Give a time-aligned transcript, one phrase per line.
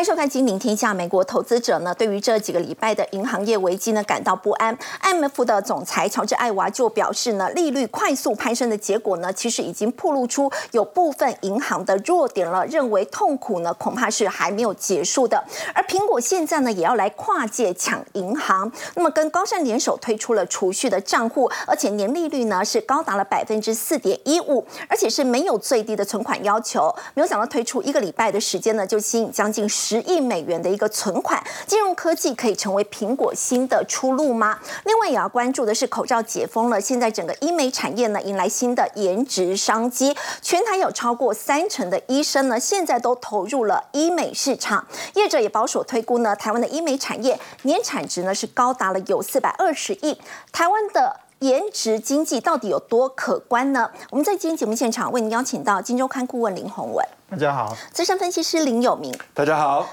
[0.00, 0.92] 欢迎收看《金陵天下》。
[0.96, 4.74] 美国投资者呢，对于这几个礼拜的银行业危机呢，感到不安。
[5.02, 12.64] IMF 的总裁乔治·艾娃就表示呢，利率快速攀升的结果呢，其实已经暴露出有部分银行的弱点了。
[12.64, 15.44] 认为痛苦呢，恐怕是还没有结束的。
[15.74, 26.90] 而苹果现在呢，也要来跨界抢银行，那么跟高盛联手推出了储蓄的账户，而且年利率呢是高达了百分之四点一五，而且是没有最低的存款要求。
[27.12, 34.56] 没有想到推出一个礼拜的时间呢，就吸引将近十十亿美元的一个存款，金融科技可以成为苹果新的出路吗？
[34.84, 44.86] 另外也要关注的是，口罩解封了，现在整个医美产业呢迎来新的颜值商机，全台有超过三成的医生呢，现在都投入了医美市场。
[45.14, 50.16] 业者也保守推估呢，台湾的医美产业年产值呢是高达了有四百二十亿。
[50.52, 53.90] 台湾的颜值经济到底有多可观呢？
[54.10, 57.04] 我们在今天节目现场为您邀请到《金周刊》顾问林宏文。
[57.30, 59.88] 大家好，资深分析师林有明，大家好，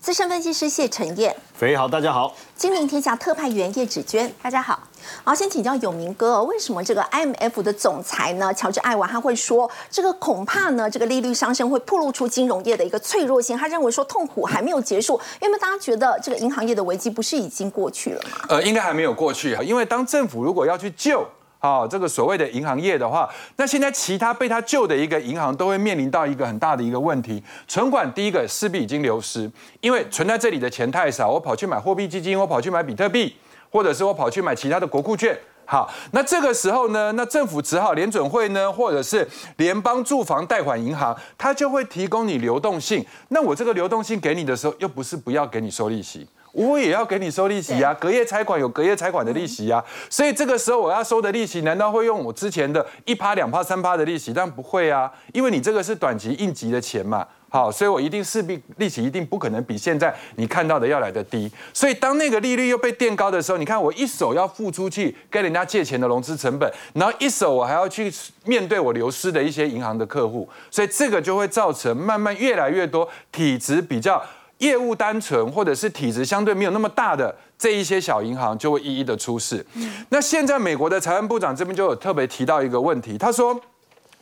[0.00, 4.78] 资深分析师谢晨燕，肥好，大家好，金陵天下特派员叶芷娟，大家好。
[5.24, 13.58] 好，先请教有明哥，为什么这个 IMF 的总裁呢，乔治艾娃他会说，这个恐怕呢，这个利率上升会暴露出金融业的一个脆弱性。
[13.58, 18.38] 他认为说痛苦还没有结束，因为大家觉得这个银行业的危机不是已经过去了吗？
[18.50, 21.26] 呃，应该还没有过去啊，因为当政府如果要去救。
[21.66, 29.50] 啊，这个所谓的银行业的话，那现在其他被他救的一个银行都会面临到一个很大的一个问题，存款第一个势必已经流失，
[29.80, 33.34] 因为存在这里的钱太少，我跑去买货币基金，我跑去买比特币，
[33.68, 35.36] 或者是我跑去买其他的国库券。
[35.64, 43.04] 好，那这个时候呢，那政府只好联准会呢，或者是联邦住房贷款银行，它就会提供你流动性。
[43.30, 46.28] 那我这个流动性给你的时候，又不是不要给你收利息。
[46.56, 54.32] 我也要给你收利息呀，隔夜拆款有隔夜拆款的利息呀，所以这个时候我要收的利息，难道会用我之前的一趴、两趴、三趴的利息？
[54.32, 61.52] 但不会啊，因为你这个是短期应急的钱嘛，好，所以我一定势必利息一定不可能比现在你看到的要来的低。
[61.74, 68.10] 所以当那个利率又被垫高的时候，你看我一手要付出去跟人家借钱的融资成本，然后一手我还要去
[68.46, 74.24] 面对我流失的一些银行的客户，所以这个就会造成慢慢越来越多体质比较。
[74.58, 79.64] 业务单纯或者是体质相对没有那么大的这一些小银行就会一一的出事。
[80.08, 83.58] 那现在美国的财政部长这边就有特别提到一个问题，他说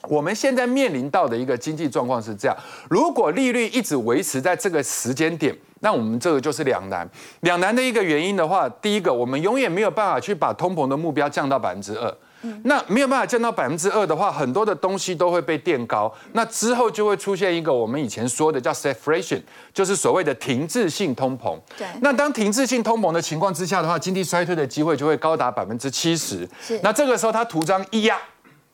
[0.09, 2.56] 我们现在面临到的一个经济状况是这样：
[2.91, 7.09] 如果利率一直维持在这个时间点，那我们这个就是两难。
[7.41, 12.15] 两难的一个原因的话，第一个，我们永远没有办法去把通膨的目标降到百分之二。
[12.65, 16.12] 那没有办法降到百分之二的话，很多的东西都会被垫高。
[16.32, 19.41] 那之后就会出现一个我们以前说的叫 stagflation，
[19.72, 21.59] 就是所谓的停滞性通膨。
[21.77, 21.87] 对。
[22.00, 26.49] 那当停滞性通膨的情况之下的话，经济衰退的机会就会高达百分之七十。
[26.60, 26.78] 是。
[26.82, 28.19] 那这个时候他图章一压，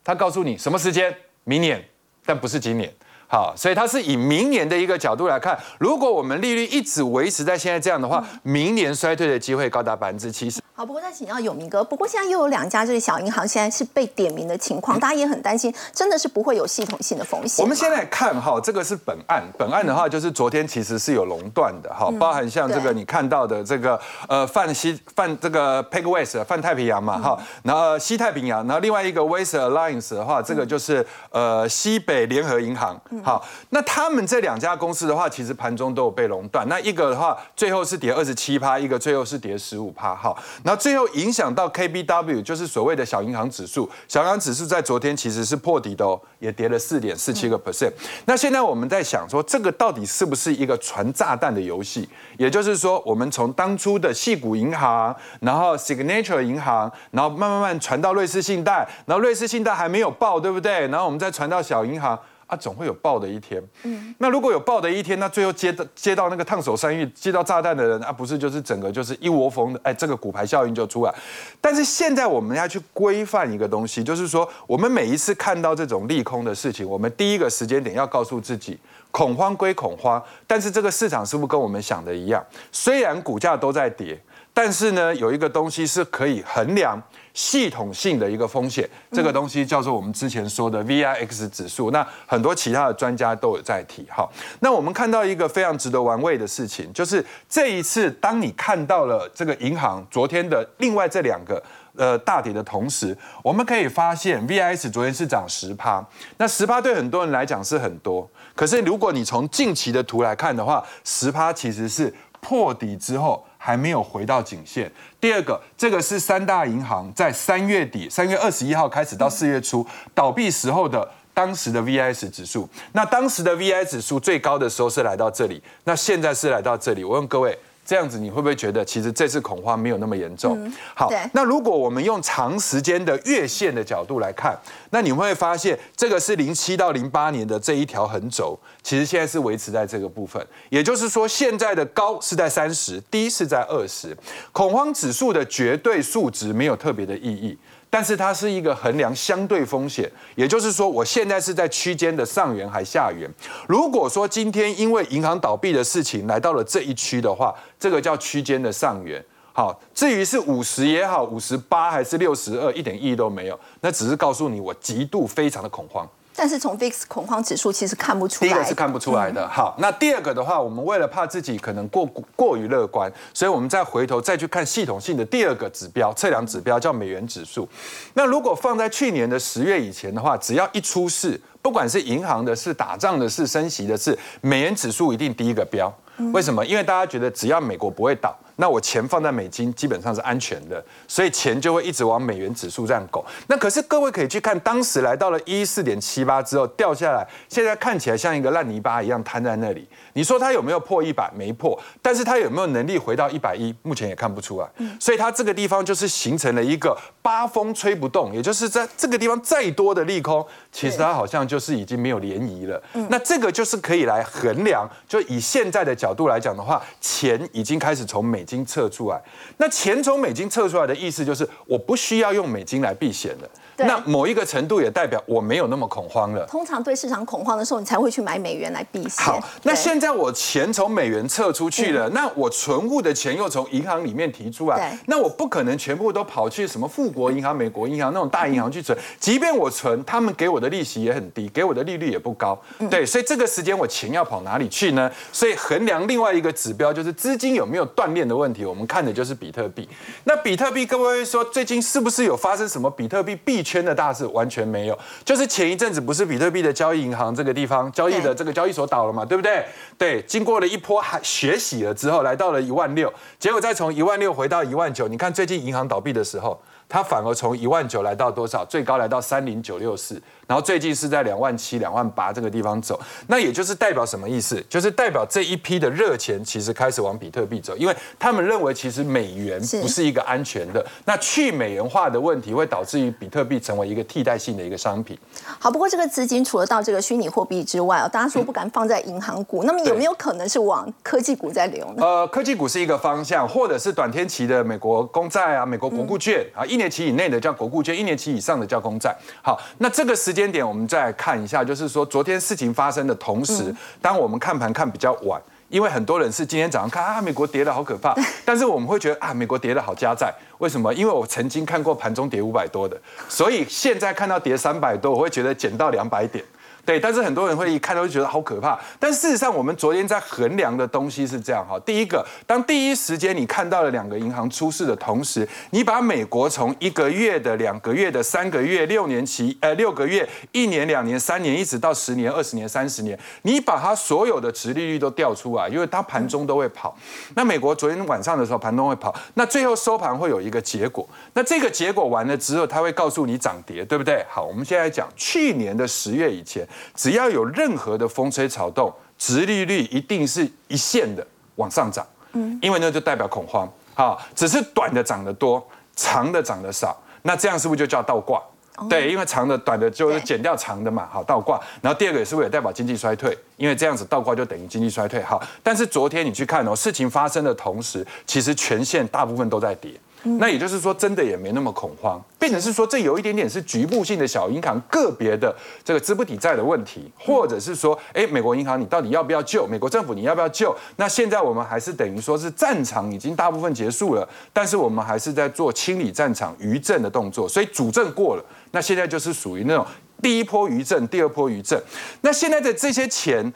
[0.02, 1.14] 他告诉你什么时间？
[1.44, 1.82] 明年，
[2.24, 2.92] 但不是今年。
[3.32, 10.60] 好，所以它是以明年的一个角度来看，如果我们利率一直维持在现在这样的话，明年衰退的机会高达百分之七十。
[10.80, 17.62] 好，不过再请教永明哥，不过现在又有两家这个小银行现在是被点名的情况，大家也很担心，真的是不会有系统性的风险。
[17.62, 32.98] 我们现在看哈，这个是本案，本案的话就是昨天其实是有垄断的哈，包含像这个你看到的这个呃泛西泛这个 p e g West 泛太平洋嘛哈，然后西太平洋，然后另外一个 West Alliance 的话，这个就是呃西北联合银行。
[33.22, 40.16] 好，那他们这两家公司的话，其实盘中都有被垄断，那一个的话最后是跌二十七趴，一个最后是跌十五趴。
[40.16, 40.38] 好。
[40.70, 43.90] 那最后影响到 KBW，就是所谓的小银行指数。
[44.06, 47.90] 小银行指数在昨天其实是破底的哦，也跌了四点四七个 percent。
[48.26, 52.08] 那现在我们在想说，这个到底是不是一个传炸弹的游戏？
[52.38, 60.86] 也就是说，我们从当初的细谷银行，然后 Signature 银行，然后慢慢慢传到瑞士信贷，然后瑞士信贷还没有爆，对不对？
[60.86, 62.16] 然后我们再传到小银行。
[62.50, 63.62] 啊，总会有爆的一天。
[63.84, 71.14] 嗯，那如果有爆的一天，那最后接到接到那个烫手山芋、接到炸弹的人，啊，不是就是整个就是一窝蜂的，哎，这个骨牌效应就出来。
[71.60, 78.76] 但是现在我们要去规范一个东西，就是说，我们每一次看到这种利空的事情，我们第一个时间点要告诉自己，
[79.12, 82.44] 恐慌归恐慌，但是这个市场是不是跟我们想的一样？
[82.72, 84.20] 虽然股价都在跌，
[84.62, 87.02] 但是呢，有一个东西是可以衡量。
[87.32, 91.92] 系统性的一个风险，这个东西叫做我们之前说的 VIX 指数。
[91.92, 94.04] 那很多其他的专家都有在提。
[94.10, 94.28] 哈，
[94.58, 101.62] 那我们看到一个非常值得玩味的事情，就是这一次，当你看到了这个银行昨天的另外这两个
[101.96, 106.04] 呃大跌的同时，我们可以发现 VIX 昨天是涨十趴。
[106.36, 113.46] 那十趴对很多人来讲是很多，可是如果你从近期的图来看的话，十趴其实是破底之后。
[113.62, 114.90] 还没有回到警线。
[115.20, 121.06] 第二个，这个是三大银行在三月底，三月二十一号开始到四月初倒闭时候的。
[121.32, 122.68] 当时的 VI 指数。
[122.92, 127.04] 那当时的 V I 指数最高的时候是来到这里，那现在是来到这里。
[127.04, 127.56] 我问各位。
[127.90, 130.56] 这样子你会不会觉得其实这次恐慌没有那么严重？
[130.94, 134.56] 好，那如果我们用长时间的月线的角度来看，
[134.90, 140.40] 那你会发现这个是零七到零八年的这一条横轴，其实现在是维持在这个部分。
[140.68, 144.16] 也就是说，现在的高是在三十，低是在二十，
[144.52, 147.58] 恐慌指数的绝对数值没有特别的意义。
[147.92, 153.28] 但是它是一个衡量相对风险，也就是说，我现在是在区间的上缘还下缘。
[153.66, 159.22] 如果说今天因为银行倒闭的事情来到了这一区的话，这个叫区间的上缘。
[159.52, 163.58] 好，至于是五十也好，五十八还是六十二，一点意义都没有。
[163.80, 166.08] 那只是告诉你，我极度非常的恐慌。
[166.40, 169.46] 但是从 VIX 恐慌指数其实看不出来，第一个是看不出来的。
[169.46, 177.68] 好，那第二个的话，我们为了怕自己可能过过于乐观，所以我们再回头再去看系统性的第二个指标测量指标，叫美元指数。
[178.14, 185.94] 那如果放在去年的十月以前的话，只要一出事，不管是银行的事、打仗的事、升息的事，美元指数一定第一个标。
[186.32, 186.64] 为什么？
[186.64, 188.34] 因为大家觉得只要美国不会倒。
[188.60, 193.24] 那我钱放在美金基本上是安全的，所以钱就会一直往美元指数这样拱。
[193.46, 199.88] 那可是各位可以去看，当时来到了一四点七八之后掉下来，现在看起来像一个烂泥巴一样瘫在那里。
[200.12, 201.32] 你说它有没有破一百？
[201.34, 203.74] 没破，但是它有没有能力回到一百一？
[203.80, 204.68] 目前也看不出来。
[205.00, 212.82] 所以它这个地方就是形成了一个八风吹不动，也就是在这个地方再多的利空，其实它好像就是已经没有涟漪了。
[213.08, 218.44] 那这个就是可以来衡量，就以现在的角度来讲的话，钱已经开始从美。
[218.50, 219.22] 金测出来，
[219.58, 223.48] 那钱从美金测出来的意思就是，我不需要用美金来避险了。
[223.86, 226.44] 那某一个程度也代表我没有那么恐慌了。
[226.46, 229.24] 通常对市场恐慌的时候，你才会去买美元来避险。
[229.24, 238.96] 好，那现在我钱从美元撤出去了，那我存户的钱又从银行里面提出来，那我不可能全部都跑去什么富国银行、美国银行那种大银行去存。
[239.18, 242.60] 即便我存，他们给我的利息也很低，给我的利率也不高。
[242.90, 245.10] 对，所以这个时间我钱要跑哪里去呢？
[245.32, 249.88] 所以衡量另外一个指标就是资金有没有锻炼的问题，我们看的就是比特币。
[250.24, 253.62] 那比特币，各位说最近是不是有发生什么比特币币？
[253.70, 259.64] 圈的大事完全没有，就是前一阵子不是比特币的交易银行这个地方交易的这个交易所倒了嘛，对不对？
[259.96, 265.06] 对，经过了一波还血洗了之后，来到了一万六，结果再从一万六回到一万九。
[265.06, 266.60] 你看最近银行倒闭的时候。
[266.90, 268.64] 它反而从一万九来到多少？
[268.68, 273.00] 最高来到三零九六四，然后最近是在两万七、两万八这个地方走。
[273.28, 274.60] 那也就是代表什么意思？
[274.68, 280.84] 就是代表这一批的热钱其实开始往比特币走，因为他们认为其实美元不是一个安全的。
[281.04, 285.16] 那去美元化的问题会导致于比特币成为一个替代性的一个商品。
[285.60, 292.04] 好，不过这个资金除了到这个虚拟货币之外哦，大家说不敢放在银行股，那么有没有可能是往科技股在流呢？
[292.04, 296.79] 呃，科技股是一个方向，或者是短天期的美国公债啊、美国国库券啊一。
[296.80, 299.14] 一年期以内的叫国库券，一年期以上的叫公债。
[299.42, 305.38] 好，那这个时间点我们再看一下，就是说昨天事情发生的同时，当我们看盘看比较晚，
[305.68, 308.14] 因为很多人是今天早上看啊，美国跌的好可怕，
[308.46, 310.94] 但是我们会觉得啊，美国跌的好加债，为什么？
[310.94, 312.98] 因为我曾经看过盘中跌五百多的，
[313.28, 316.42] 所以现在看到跌三百多，我会觉得减到两百点。
[316.90, 318.76] 对，但是很多人会一看都会觉得好可怕。
[318.98, 321.78] 但事实上，我们昨天在衡量的东西是这样哈。
[321.86, 336.98] 第一个，当第一时间你看到了两个银行出事的同时，你把美国从一个月的、两个月的、三个月、六年期、呃六个月、一年、两年、三年，一直到十年、二十年、三十年，你把它所有的值利率都调出来，因为它盘中都会跑。
[337.36, 341.08] 那美国昨天晚上的时候盘中会跑，那最后收盘会有一个结果。
[341.34, 344.26] 那这个结果完了之后，它会告诉你涨跌，对不对？
[344.28, 346.66] 好，我们现在讲去年的十月以前。
[346.94, 358.40] 只要有任何的风吹草动，殖利率一定是一线的往上涨，嗯，因为那就代表恐慌，哈，只是短的涨得多，长的涨得少，那这样是不是就叫倒挂？
[358.88, 361.60] 对，因为长的短的就是减掉长的嘛，好倒挂。
[361.82, 365.42] 然后第二个也是为了代表经济衰退，因为这样子倒挂就等于经济衰退，好。
[365.62, 369.92] 但是昨天你去看哦，事情发生的同时，其实全线大部分都在跌。
[370.22, 379.66] 那也就是说，真的也没那么恐慌，变成是说，这有一点点是局部性的小银行个别的这个资不抵债的问题，或者是说，哎，美国银行你到底要不要救？
[379.66, 380.76] 美国政府你要不要救？
[380.96, 389.86] 那现在我们还是等于说是战场已经大部分结束了，但是我们还是在做清理战场余震的动作，所以主阵过了，那现在就是属于那种
[390.22, 391.82] 第一波余震，第二波余震。
[392.20, 393.52] 那现在的这些钱，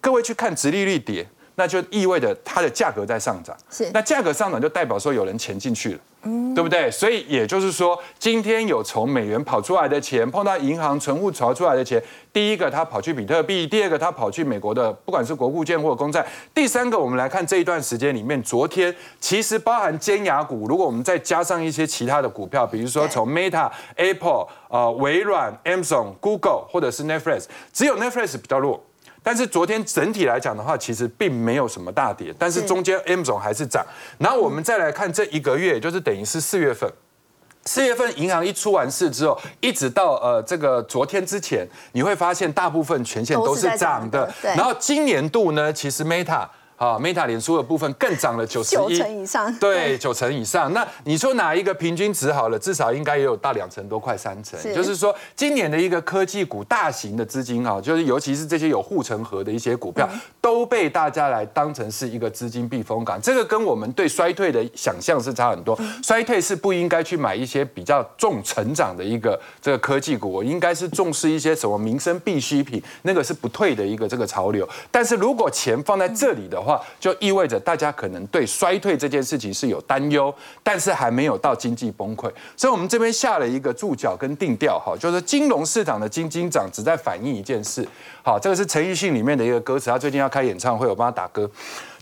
[0.00, 1.26] 各位去看直利率跌。
[1.56, 3.56] 那就意味着它的价格在上涨。
[3.70, 5.98] 是，那价格上涨就代表说有人钱进去了。
[6.56, 6.90] 对不对？
[6.90, 28.82] 所以也就是说，今天有从美元跑出来的钱，碰到银行存户逃出来的钱，第一个他跑去比特币，第二个他跑去美国的，不管是国库券或者公债，第三个我们来看这一段时间里面，昨天其实包含尖牙股，如果我们再加上一些其他的股票，比如说从 Meta、Apple、呃微软、Amazon、Google 或者是 Netflix，只有 Netflix 比较弱。
[29.26, 33.84] 但是昨天整体来讲的话，其实并没有什么大跌，但是中间 M 总还是涨。
[34.18, 36.88] 然后我们再来看这一个月，就是等于是四月份，
[37.64, 44.32] 四月份银行一出完事之后，一直到呃这个昨天之前，你会发现大部分全线都是涨的。
[44.40, 46.46] 然后今年度呢，其实 Meta。
[46.76, 50.72] 啊，Meta 脸书的部分更涨了九十一成以上，对，九成以上。
[50.74, 52.58] 那你说哪一个平均值好了？
[52.58, 54.60] 至少应该也有到两成多，快三成。
[54.74, 60.06] 就是说，今年的一个科技股，大型的资金啊，就是尤其是这些有护城河的一些股票，
[60.40, 63.18] 都被大家来当成是一个资金避风港。
[63.22, 65.78] 这个跟我们对衰退的想象是差很多。
[66.02, 74.68] 衰退是不应该去买一些比较重成长的一个这个科技股，我应该是重视一些什么民生必需品，那个是不退的一个这个潮流。
[74.90, 87.86] 但是如果钱放在这里的，话话就意味着大家可能对衰退这件事情是有担忧，但是还没有到经济崩溃，所以我们这边下了一个注脚跟定调，哈，就是金融市场的金金涨只在反映一件事，
[88.24, 91.48] 好，这个是陈奕迅里面的一个歌词，他最近要开演唱会，我帮他打歌，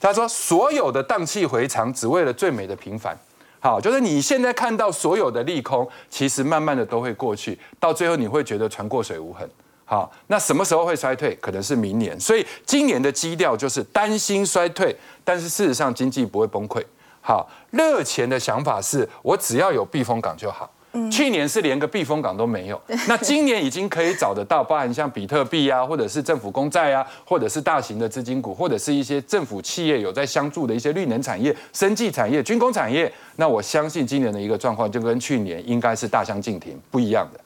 [0.01, 3.15] 他说所有的荡气回肠只为了最美的平凡，
[3.61, 9.49] 好，就是你现在看到所有的利空，其实慢慢的都会过去，到最后你会觉得船过水无痕。
[9.85, 11.35] 好，那什么时候会衰退？
[11.41, 12.19] 可能是明年。
[12.19, 16.83] 所以今年的基调就是担心衰退，但是事实上经济不会崩溃。
[17.21, 20.71] 好，热钱的想法是我只要有避风港就好。
[21.11, 33.13] 去年是连个避风港都没有，那今年已经可以找得到，包含像比特币啊，或者是政府公债啊，或者是大型的资金股，或者是一些政府企业有在相助的一些绿能产业、生技产业、军工产业。
[33.35, 37.41] 那我相信今年的一个状况就跟去年应该是大相径庭，不一样的。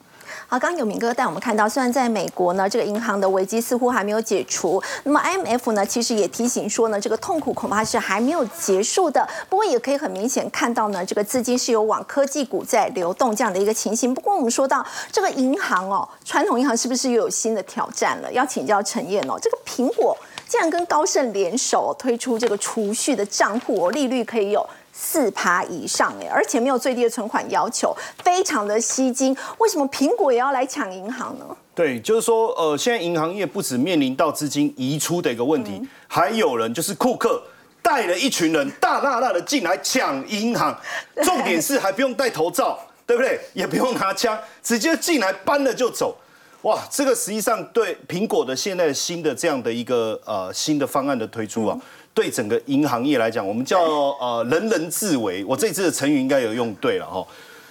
[0.50, 9.28] 好，刚刚有明哥带我们看到，虽然在美国呢，这个银行的危机似乎还没有解除，那么 IMF 呢，其实也提醒说呢，这个痛苦恐怕是还没有结束的。
[9.50, 14.14] 不过也可以很明显看到呢，这个资金是有往科技股在流动这样的一个情形。
[14.14, 18.33] 不过我们说到这个银行哦，传统银行是不是又有新的挑战了？
[18.33, 20.17] 要请教陈燕哦，这个苹果
[20.49, 24.67] 竟然跟高盛联手推出这个储蓄的账户哦，利率可以有。
[25.00, 29.35] 四趴以上哎，而且没有最低的存款要求，非常的吸金。
[29.59, 31.47] 为什么苹果也要来抢银行呢？
[31.73, 37.40] 对，就是说，呃，现在银行业不止面临到资金移出的一个问题，还有人就是库克
[37.81, 40.76] 带了一群人大大大的进来抢银行，
[41.23, 42.76] 重点是还不用戴头罩，
[43.07, 43.38] 对不对？
[43.55, 46.17] 也不用拿枪，直接进来搬了就走。
[46.62, 51.78] 哇，这个实际上对苹果的现在新的这样的一个呃新的方案的推出啊。
[52.18, 55.44] 对整个银行业来讲，我们叫呃人人自危。
[55.44, 57.25] 我这次的成语应该有用对了哈。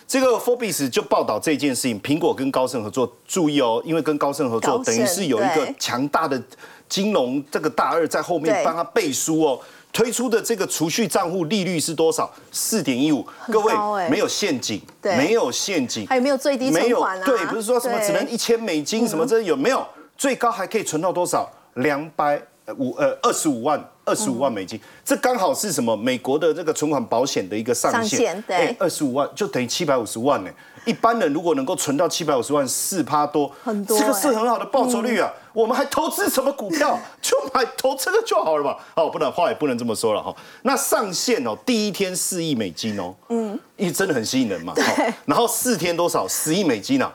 [0.08, 6.42] 这个 Forbes 就报道这件事情，苹果跟高盛合作，注意哦，因为跟高盛合作，等于是有一个强大的
[6.88, 9.60] 金融这个大二在后面帮他背书哦。
[9.92, 12.34] 推出的这个储蓄账户利率是多少？
[12.50, 13.28] 四点一五。
[13.52, 13.74] 各位
[14.10, 17.26] 没有陷阱，没有陷阱，还有没有最低存款啊？
[17.26, 19.86] 对，不是说什么只能一千美金什么这有没有？
[20.18, 21.52] 最高还可以存到多少？
[21.74, 22.42] 两百
[22.78, 23.78] 五呃二十五万。
[24.08, 25.96] 二十五万美金，这刚好是什么？
[25.96, 30.50] 美国的这个存款保险的一个上限，对，二十五万就等于七百五十万呢。
[30.86, 35.30] 一般人如果能够存到七百五十万，四趴多，很多，这个是很好的报酬率啊。
[35.52, 36.98] 我们还投资什么股票？
[37.22, 38.78] 就买投这个就好了嘛。
[38.96, 40.34] 哦，不能话也不能这么说了哈。
[40.62, 44.72] 那上限哦，第一天四亿美金哦，嗯，因为真的很吸引人嘛。
[44.74, 44.84] 对。
[45.26, 46.26] 然后四天多少？
[46.26, 47.12] 十亿美金啊。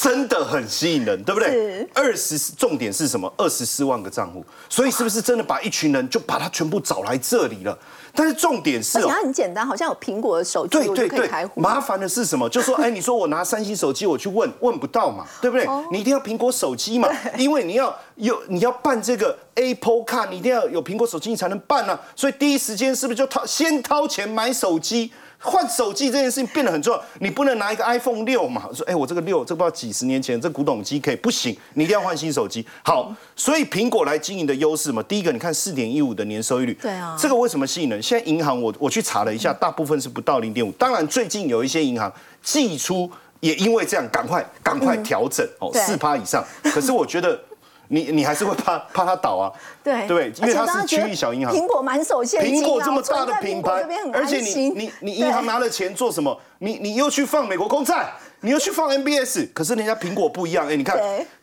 [0.00, 1.84] 真的很吸引人，对不对？
[1.92, 3.32] 二十重点是什么？
[3.36, 7.76] 二十四万个账户，所以是不是真的把一群人就把他全部找来这里了？
[8.14, 12.48] 但是重点是，它很简单，好像有苹果的手机，对对对，麻烦的是什么？
[12.48, 15.66] 就说，哎，你说我拿三星手机，我去问 问不到嘛，对不对？
[15.90, 22.00] 你一定要苹果手机嘛， 因为你要有你要办这个 Apple Card，你一定要有苹果手机你才能办啊。
[22.14, 25.12] 所以第一时间是不是就掏先掏钱买手机？
[25.40, 28.68] 换手机这件事情变得很重要，你不能拿一个 iPhone 六嘛？
[28.74, 32.66] 说，哎，我这个六，这不知道几十年前这古董机可以不行，你一定要换新手机。
[32.82, 38.02] 好，所以苹果来经营的优势嘛，第一个，你看四点一五的年收益率，对啊，这个为什么吸引人？
[38.02, 40.72] 现在银行我我去查了一下，大部分是不到零点五。
[40.72, 43.08] 当然，最近有一些银行寄出，
[43.40, 46.44] 也因为这样，赶快赶快调整哦，四趴以上。
[46.64, 47.40] 可是我觉得。
[47.88, 49.52] 你你还是会怕怕它倒啊？
[49.82, 51.54] 对对，因为它是区域小银行。
[51.54, 56.38] 苹果满手现金，苹果这么大的品牌，而且你你 你银行拿了钱做什么？
[56.58, 60.98] 你你又去放美国公债，你又去放 MBS，可是人家苹果不一样，哎，你看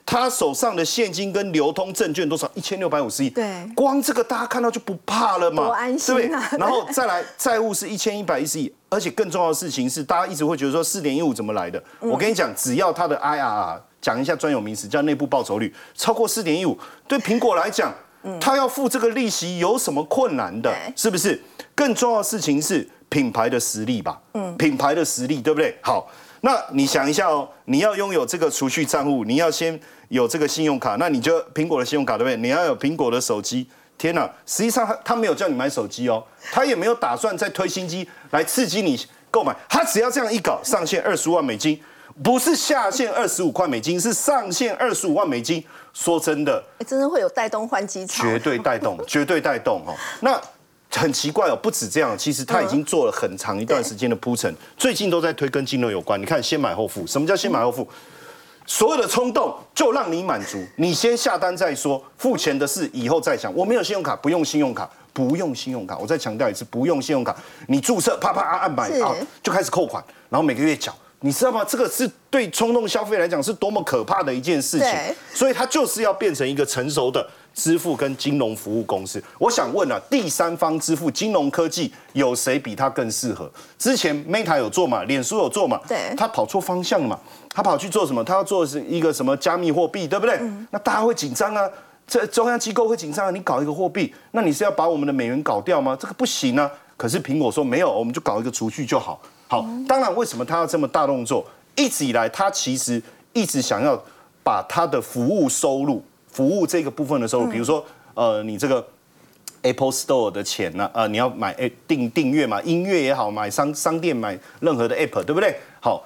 [0.06, 2.48] 他手上的现金跟流通证券多少？
[2.54, 3.30] 一千六百五十亿。
[3.30, 6.60] 对光这个大家看到就不怕了嘛，多安心啊对不对？
[6.60, 11.82] 然后再来债务是一千一百一十亿，而且更重要的事情是，大家一直会觉得说四点一五怎么来的？
[12.02, 17.92] 嗯我跟你讲，只要它的 IRR 讲一下专有名词叫内部报酬率超过四点一五，对苹果来讲，
[18.40, 20.72] 它要付这个利息有什么困难的？
[20.96, 21.42] 是不是？
[21.74, 24.22] 更重要的事情是品牌的实力吧？
[24.36, 25.76] 嗯，品牌的实力对不对？
[25.82, 26.08] 好，
[26.42, 32.38] 那你想一下哦，你要拥有这个储蓄账户，你要先有这个信用卡，那你就苹果的信用卡对不对？
[32.38, 33.68] 你要有苹果的手机。
[33.98, 38.96] 天哪，实际上他他没有叫你买手机哦，他也没有打算再推新机来刺激你
[39.32, 41.82] 购买，他只要这样一搞，上限二十万美金，
[42.24, 45.64] 不是下限二十五块美金，是上限二十五万美金。
[45.94, 49.96] 说真的，哎真的会有带动换机潮，绝对带动， 绝对带动哦。
[50.22, 50.40] 那
[50.92, 56.20] 很奇怪哦，不止这样，其实他已经做了很长一段时间的铺陈，最近都在推跟金融有关。
[56.20, 57.88] 你看，先买后付，什么叫先买后付？
[58.66, 63.54] 所有的冲动就让你满足，你先下单再说，付钱的事以后再想。
[63.54, 65.98] 我没有信用卡，不用信用卡，不用信用卡。
[65.98, 67.36] 我再强调一次，不用信用卡。
[67.68, 70.94] 你注册，啪啪按按买是啊，就开始扣款，然后每个月缴。
[71.22, 71.66] 你知道吗？
[71.68, 75.16] 这个是对冲动消费来讲是多么可怕的一件事情对。
[75.34, 79.24] 所以它就是要变成一个成熟的支付跟金融服务公司。
[79.40, 83.50] 我想问啊，第三方支付金融科技有谁比它更适合？
[83.80, 87.20] 之前 Meta 有做嘛，脸书有做嘛，对它跑错方向了嘛，
[87.50, 88.24] 它跑去做什么？
[88.24, 90.40] 它要做是一个什么加密货币，对不对？
[90.70, 91.68] 那大家会紧张啊。
[92.08, 93.32] 这中央机构会紧张啊！
[93.32, 95.98] 你搞一个货币，那你是要把我们的美元搞掉吗？
[96.00, 96.72] 这个不行啊！
[96.96, 99.20] 可是苹果说没有，我们就搞一个储蓄就好。
[99.48, 101.46] 好，当然为什么他要这么大动作？
[101.76, 103.02] 一直以来，他其实
[103.34, 104.02] 一直想要
[104.44, 108.86] 把他的服务收入、服务这个部分的收入，比如说呃，你这个
[109.62, 115.58] Apple Store 的钱呢、呃，你要买诶订订阅嘛，音乐也好，买商商店买任何的 App，对不对？
[115.82, 116.04] 好，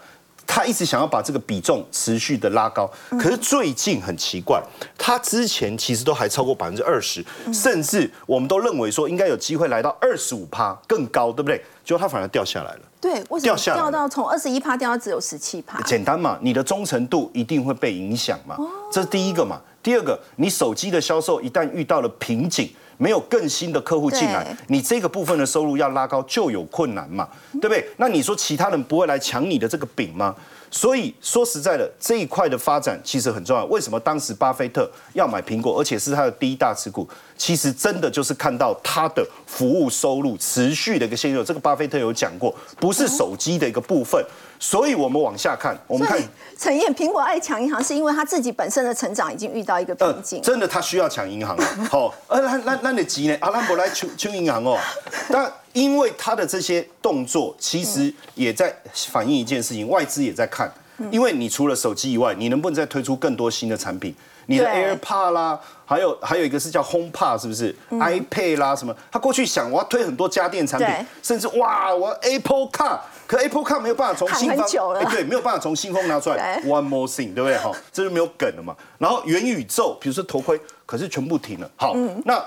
[0.51, 4.59] 他一直想要把这个比重持续的拉高，可是最近很奇怪，
[4.97, 11.63] 他之前其实都还超过百分之二十，甚至我们都认为说应该有机会来到二十五趴更高，对不对？
[11.85, 12.79] 结果他反而掉下来了。
[12.99, 15.79] 对，为什么掉下来掉到从二十一趴掉到只有十七趴？
[15.83, 18.57] 简单嘛，你的忠诚度一定会被影响嘛，
[18.91, 19.61] 这是第一个嘛。
[19.83, 27.89] 第二个，你手机的销售一旦遇到了瓶颈，没有更新的客户进来，你这个部分的收入要拉高就有困难嘛，对不对？
[27.95, 30.35] 那你说其他人不会来抢你的这个饼吗？
[30.69, 33.65] 所以说实在的，这一块的发展其实很重要。
[33.65, 37.07] 为什么当时巴菲特要买苹果，而且是他的第一大持股？
[37.39, 41.43] 其实真的就是看到他的服务收入持续的一个现象。
[41.43, 44.23] 这个巴菲特有讲过，不是手机的一个部分。
[44.59, 46.21] 所以我们往下看，我们看
[46.57, 50.41] 陈燕，苹果爱抢银行是因为他自己本身的成长已经遇到一个呃瓶颈。
[50.43, 51.87] 真的他需要抢银行啊。
[51.89, 53.37] 好，呃，那那那你急呢？
[53.39, 54.77] 阿兰伯来抢抢银行哦。
[55.31, 60.69] 但因为他的这些动作，其实也在反映一件事情，外资也在看。
[61.09, 64.13] 因为你除了手机以外，你能不能再推出更多新的产品？
[64.49, 68.95] 你的 AirPod 啦，还有还有一个是叫 HomePod，是不是、iPad 啦什么？
[69.11, 74.67] 他过去想我要推很多家电产品，甚至哇，我要 Apple Car，可 Apple Car 没有办法从新方，
[75.11, 77.57] 对，没有办法从新风拿出来， One more thing，对不对？
[77.59, 78.75] 哈，这就没有梗了嘛。
[78.97, 81.69] 然后元宇宙，比如说头盔，可是全部停了。
[81.75, 81.93] 好，
[82.25, 82.43] 那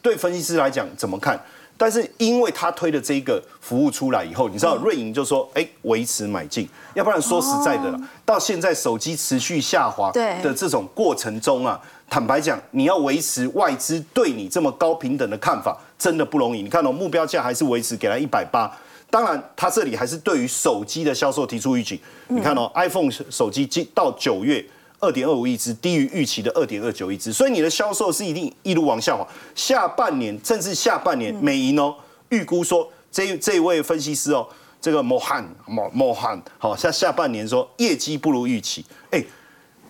[0.00, 1.36] 对分析师来讲怎么看？
[1.78, 16.62] 但是因为他推的这个服务出来以后，你知道瑞银就说，哎，维持买进，要不然说实在的啦，到现在手机持续下滑的这种过程中啊，坦白讲，你要维持外资对你这么高平等的看法，真的不容易。
[16.62, 18.70] 你看哦，目标价还是维持给他一百八。
[19.08, 21.98] 当然，他这里还是对于手机的销售提出预警。
[22.28, 24.64] 你看哦，iPhone 手机今到九月
[24.98, 29.26] 二点二五亿只，低于预期的二点二九亿只，所以你的销售是一定一路往下滑。
[29.54, 31.94] 下半年甚至下半年，美银哦
[32.30, 34.46] 预估说，这这位分析师哦，
[34.80, 39.22] 这个莫汉莫莫汉，好，下下半年说业绩不如预期，哎，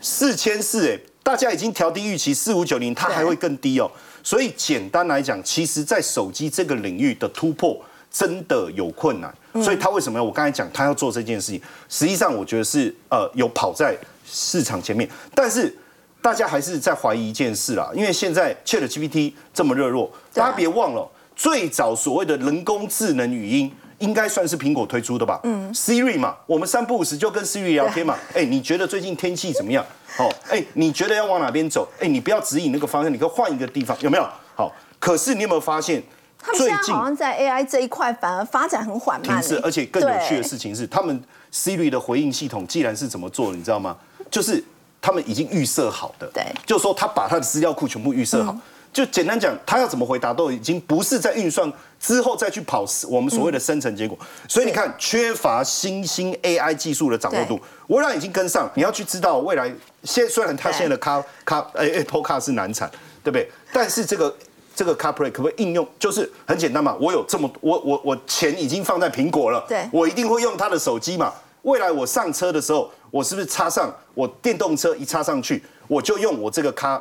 [0.01, 3.91] 四千四哎，大家已经调低预期四五九零，它还会更低哦。
[4.23, 9.33] 所以简单来讲，其实在手机这个领域的突破真的有困难。
[9.63, 15.75] 所以他为什么我刚才讲他要做这件事情，实际上我觉得是呃有跑在市场前面，但是
[16.21, 23.73] 大家还是在怀疑一件事啦，因为现在 Chat GPT 这么热络，大家别忘了，最早所谓的人工智能语音。
[23.99, 25.41] 应该算是苹果推出的吧？
[25.45, 28.15] 嗯，Siri 嘛，我们三不五时就跟 Siri 聊天嘛。
[28.35, 29.83] 哎，你觉得最近天气怎么样？
[30.19, 31.89] 哦，哎，你觉得要往哪边走？
[31.99, 34.29] 哎，你不要指引那个方向，你可以换一个地方，有没有？
[34.55, 36.03] 好，可是你有没有发现，
[36.39, 41.19] 他们现在好像在 AI 这一块反而发展很缓慢、停而且更有趣的事情是，他们
[41.51, 43.97] Siri 的回应系统既然是怎么做的，你知道吗？
[44.31, 44.63] 就是
[45.01, 48.57] 他们已经预设好的，对就是说他把他的资料库全部预设好。
[48.93, 54.19] 就简单讲，他要怎么回答都已经不是在运算之后再去跑我们所谓的生成结果。
[54.49, 58.71] 所以你看，缺乏新兴 AI 技术的掌握度，微软已经跟上。
[58.75, 59.71] 你要去知道未来，
[60.05, 62.91] 现虽然他现在的卡卡诶 Apple Car 是难产，
[63.23, 63.51] 对不对？
[63.71, 64.35] 但是这个
[64.75, 65.87] 这个 CarPlay 可不可以应用？
[65.99, 71.35] 就是很简单嘛，我有这么我我我钱已经放在苹果了，对，我一定会用他的手机嘛。
[71.67, 77.01] 未来我上车的时候，我是不是插上我电动车一插上去，我就用我这个 Car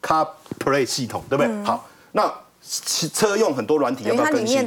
[0.00, 1.64] CarPlay 系统，对不对？
[1.64, 2.32] 好，那
[3.12, 4.64] 车用很多软体要不要更新？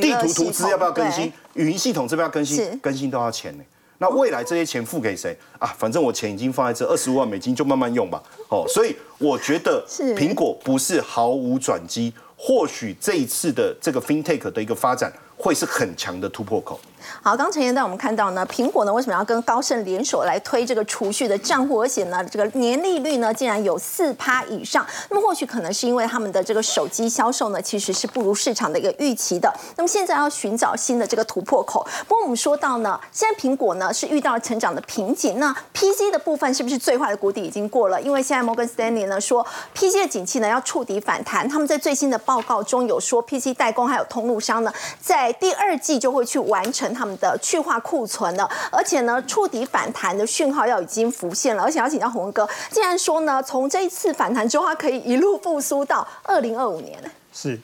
[0.00, 1.30] 地图图资要不要更新？
[1.52, 3.64] 语音系统这边要更新，更新都要钱呢。
[3.98, 5.74] 那未来这些钱付给谁啊？
[5.78, 8.22] 反正我钱已经放在这二十五万美金，就慢慢用吧。
[8.48, 9.84] 哦，所以我觉得
[10.16, 16.78] 苹果不是毫无转机，或许这一次的这个 FinTech 的一个发展会是很强的突破口。
[17.22, 24.84] 好，刚陈彦带我们看到呢，苹果呢为什么要跟高盛联手来推这个储蓄的账户，而且呢这个年利率呢竟然有四趴以上？
[25.08, 29.52] 那么或许可能是因为他们的这个手机销售呢其实是不如市场的一个预期的。
[29.76, 31.86] 那么现在要寻找新的这个突破口。
[32.08, 38.00] 不过我们说到呢，现在苹果呢是遇到了成长的瓶颈，那 PC 的部分是不是最坏的谷底已经过了？
[38.02, 47.16] 因为现在摩根斯丹利呢说 PC 的景气呢要触底反弹，他们在最新的报告中有说 PC 代工还有通路商呢在第二季就会去完成他们。
[47.18, 56.98] 的去化库存了，而且呢，触底反弹的讯号要已经浮现了，而且要请教洪哥，既然说呢，从这一次反弹之后，它可以一路复苏到二零二五年。
[57.32, 57.58] 是，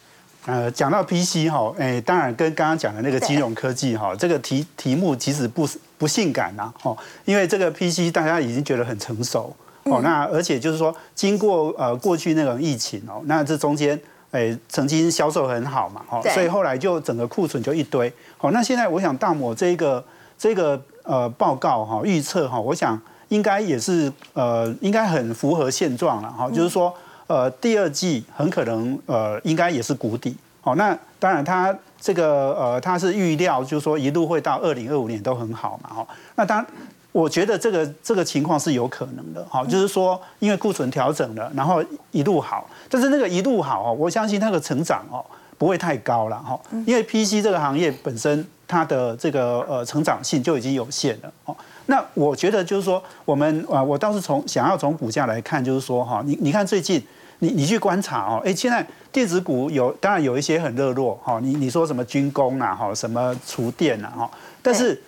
[0.46, 6.96] 呃，讲到 PC 哈，哎，当然跟刚刚讲的那个金融科技哈，这个题题目其实不不性感呐，哦，
[7.26, 14.00] 因为这个 PC 大家已经觉得很成熟，哦，那而且就是说，经过呃过去那种疫情哦，那这中间。
[14.32, 20.02] 哎，曾经销售很好嘛，哦，所以后来就整个库存就一堆，好，那现在我想大摩这个
[20.36, 26.92] 这个呃报告哈预测哈，我想应该也是呃应该很符合现状了哈，就是说
[27.26, 36.66] 呃第二季很可能呃应该也是谷底，好，那当然它这个呃它是预料就是说一路会到二零二五年都很好嘛，哈，那当然。
[37.12, 45.22] 我觉得这个这个情况是有可能的，哈，就是说，因为库存调整了，然后一路好，但是那个一路好哦，我相信那个成长哦
[45.58, 57.04] 不会太高了，哈，因为 PC 这个行业本身它的这个呃成长性就已经有限了，哦，那我觉得就是说，我们啊，我倒是从想要从股价来看，就是说哈，你你看最近
[57.40, 64.30] 你你去观察哦，哎，现在电子股有当然有一些很热络，哈，你你说什么军工啊，哈，什么厨电啊，哈，
[64.62, 64.98] 但是。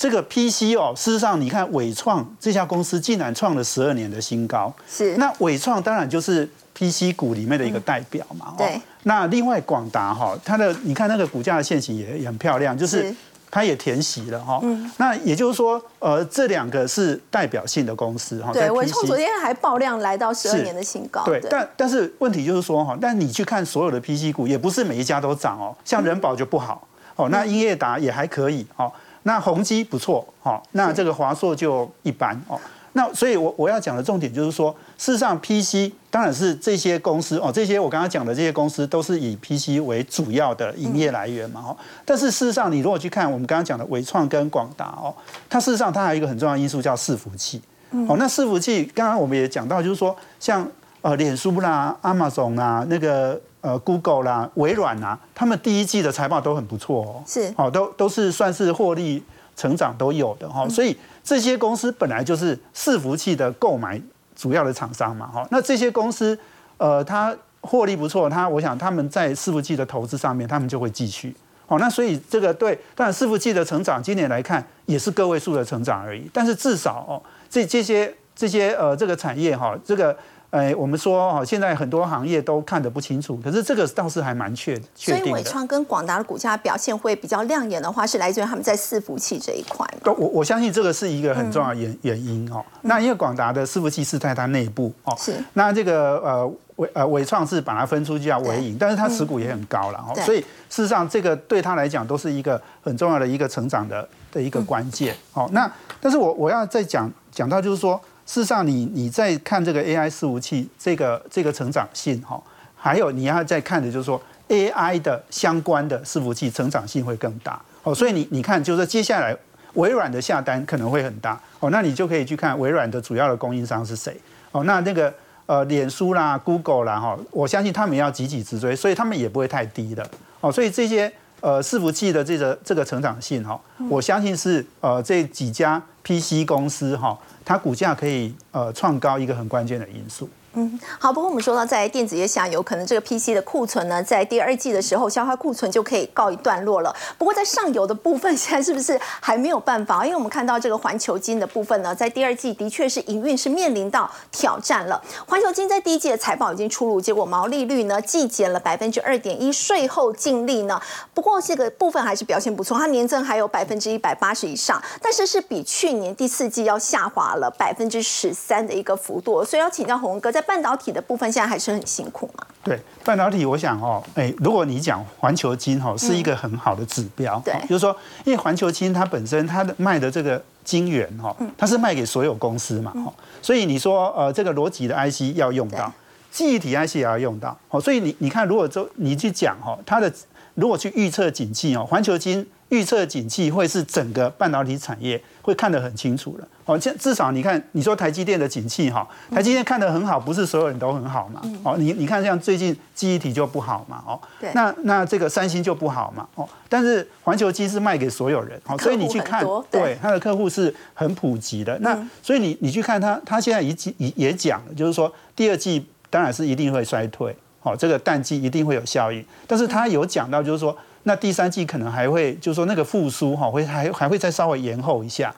[0.00, 8.54] 这个 PC 哦，事实上你看伟创这家公司竟然创了十二年的新高，是那伟创当然就是 PC 股里面的一个代表嘛。
[8.56, 8.80] 对。
[9.02, 13.14] 那另外广达哈，它的你看那个股价的线型也也很漂亮，就是
[13.50, 14.58] 它也填息了哈。
[14.62, 14.90] 嗯。
[14.96, 18.50] 那也就是说，呃，这两个是代表性的公司哈。
[18.54, 21.22] 对，伟创昨天还爆量来到十二年的新高。
[21.26, 21.38] 对。
[21.50, 25.76] 但但是问题就是说哈，但你去看所有的 PC 股，也不是每一家都涨哦。
[25.84, 28.90] 像人保就不好哦，那英业达也还可以哦。
[29.24, 32.58] 那宏基不错，好，那这个华硕就一般哦。
[32.92, 41.76] 那所以，我我要讲的重点就是说，事实上，PC 当然是这些公司哦，这些我刚刚讲的这些公司都是以 PC 为主要的营业来源嘛，哦。
[42.04, 45.14] 但是事实上，你如果去看我们刚刚讲的伟创跟广达哦，
[45.48, 47.62] 它事实上它还有一个很重要的因素叫伺服器。
[48.08, 50.66] 哦，那伺服器刚刚我们也讲到，就是说像
[51.02, 53.40] 呃脸书啦、Amazon 啊那个。
[53.62, 59.22] 呃，Google 啦，微软啦，他们第一季的财报都很不错哦，是，好，都都是算是获利
[59.54, 64.00] 成长都有的哈，所以这些公司本来就是伺服器的购买
[64.34, 66.38] 主要的厂商嘛，哈，那这些公司，
[66.78, 71.36] 呃，它获利不错，它我想他们在伺服器的投资上面，他们就会继续，
[71.66, 80.16] 好，那所以这个对，当然伺服器的成长今年来看也是个位数的成长而已，但是至少哦，这这些这些呃这个产业哈，这个。
[80.50, 85.20] 哎，我们说哦，现在很多行业都看得不清楚，可是这个倒是还蛮确确定的。
[85.20, 89.86] 所以伟创跟广达的股价表现会比较亮眼的话，是来自于他们在伺服器这一块。
[90.04, 92.64] 我我相信这个是一个很重要原原因哦。
[92.82, 95.34] 那因为广达的伺服器是在它内部哦，是。
[95.52, 105.48] 那这个呃伟呃伟创是把它分出去叫伟影，但是它持股也很高了哦，所以事实上这个对他来讲都是一个很重要的一个成长的的一个关键哦。
[105.52, 108.00] 那但是我我要再讲讲到就是说。
[108.30, 112.40] 事实上，你你在看这个 AI 伺服器这个这个成长性哈，
[112.76, 117.60] 还有你要再看的就是说 AI 的相关的伺服器成长性会更大。
[117.82, 119.36] 哦，所以你你看就是接下来
[119.74, 121.40] 微软的下单可能会很大。
[121.58, 124.16] 哦，那你就可以去看微软的主要的供应商是谁。
[124.52, 125.12] 哦，那那个
[125.46, 130.08] 呃脸书啦、Google 啦哈，我相信他们要急起直追，所以他们也不会太低的。
[130.40, 137.18] 哦，所以这些呃伺服器的这个这个成长性哈，我相信是呃这几家 PC 公司哈。
[137.44, 140.28] 它股价可以呃创高一个很关键的因素。
[140.54, 141.12] 嗯，好。
[141.12, 146.94] 不过我们说到在电子业下游，可能这个 PC 的库存呢，在第二季的时候消化库存就可以告一段落了。
[147.16, 150.04] 不过在上游的部分，现在是不是还没有办法？
[150.04, 155.00] 因为我们看到这个环球金的部分呢，在第二季的确是营运是面临到挑战了。
[155.26, 160.80] 环球金在第一季的财报已经出炉，结果毛利率呢季减了百分之二点一，税后净利呢，
[161.14, 169.44] 不过这个部分还是表现不错，它年增还有百分之一百八十以上，但是是比去年第四季要下滑了百分之十三的一个幅度。
[169.44, 172.46] 所以要请教洪哥，在半导体的部分现在还是很辛苦嘛？
[172.62, 185.92] 对，半导体，我想哦，哎，如果你讲环球金哦是一个很好的指标，对，就是说，因为环球金它本身它的卖的这个晶圆哈，它是卖给所有公司嘛，哈，所以你说呃这个逻辑的 IC 要用到，
[186.30, 190.12] 记忆体 IC 也要用到，好，所以你你看如果就你去讲哈，它的
[190.54, 192.46] 如果去预测景气哦，环球金。
[192.70, 201.42] 预测景气会是整个半导体产业会看得很清楚了哦，至至少你看，你说台积电的景气哈，台积电看得很好，不是所有人都很好嘛？
[201.64, 204.02] 哦，你你看像最近记忆体就不好嘛？
[204.06, 204.20] 哦，
[204.54, 206.28] 那那这个三星就不好嘛？
[206.36, 211.76] 哦，但是环球机是卖给所有人，哦，所以你去看，对，它的客户是很普及的。
[211.80, 220.76] 那所以你你去看它，它现在已经也也讲了，就是说第二季当然是一定会衰退，哦，这个淡季一定会有效应，但是它有讲到就是说。
[221.04, 225.34] 那第三季可能还会，就是说那个复苏哈，会还还会再稍微延后一下，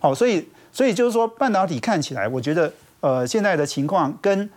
[0.00, 4.48] 好，所以所以就是说半导体看起来，我觉得呃现在的情况跟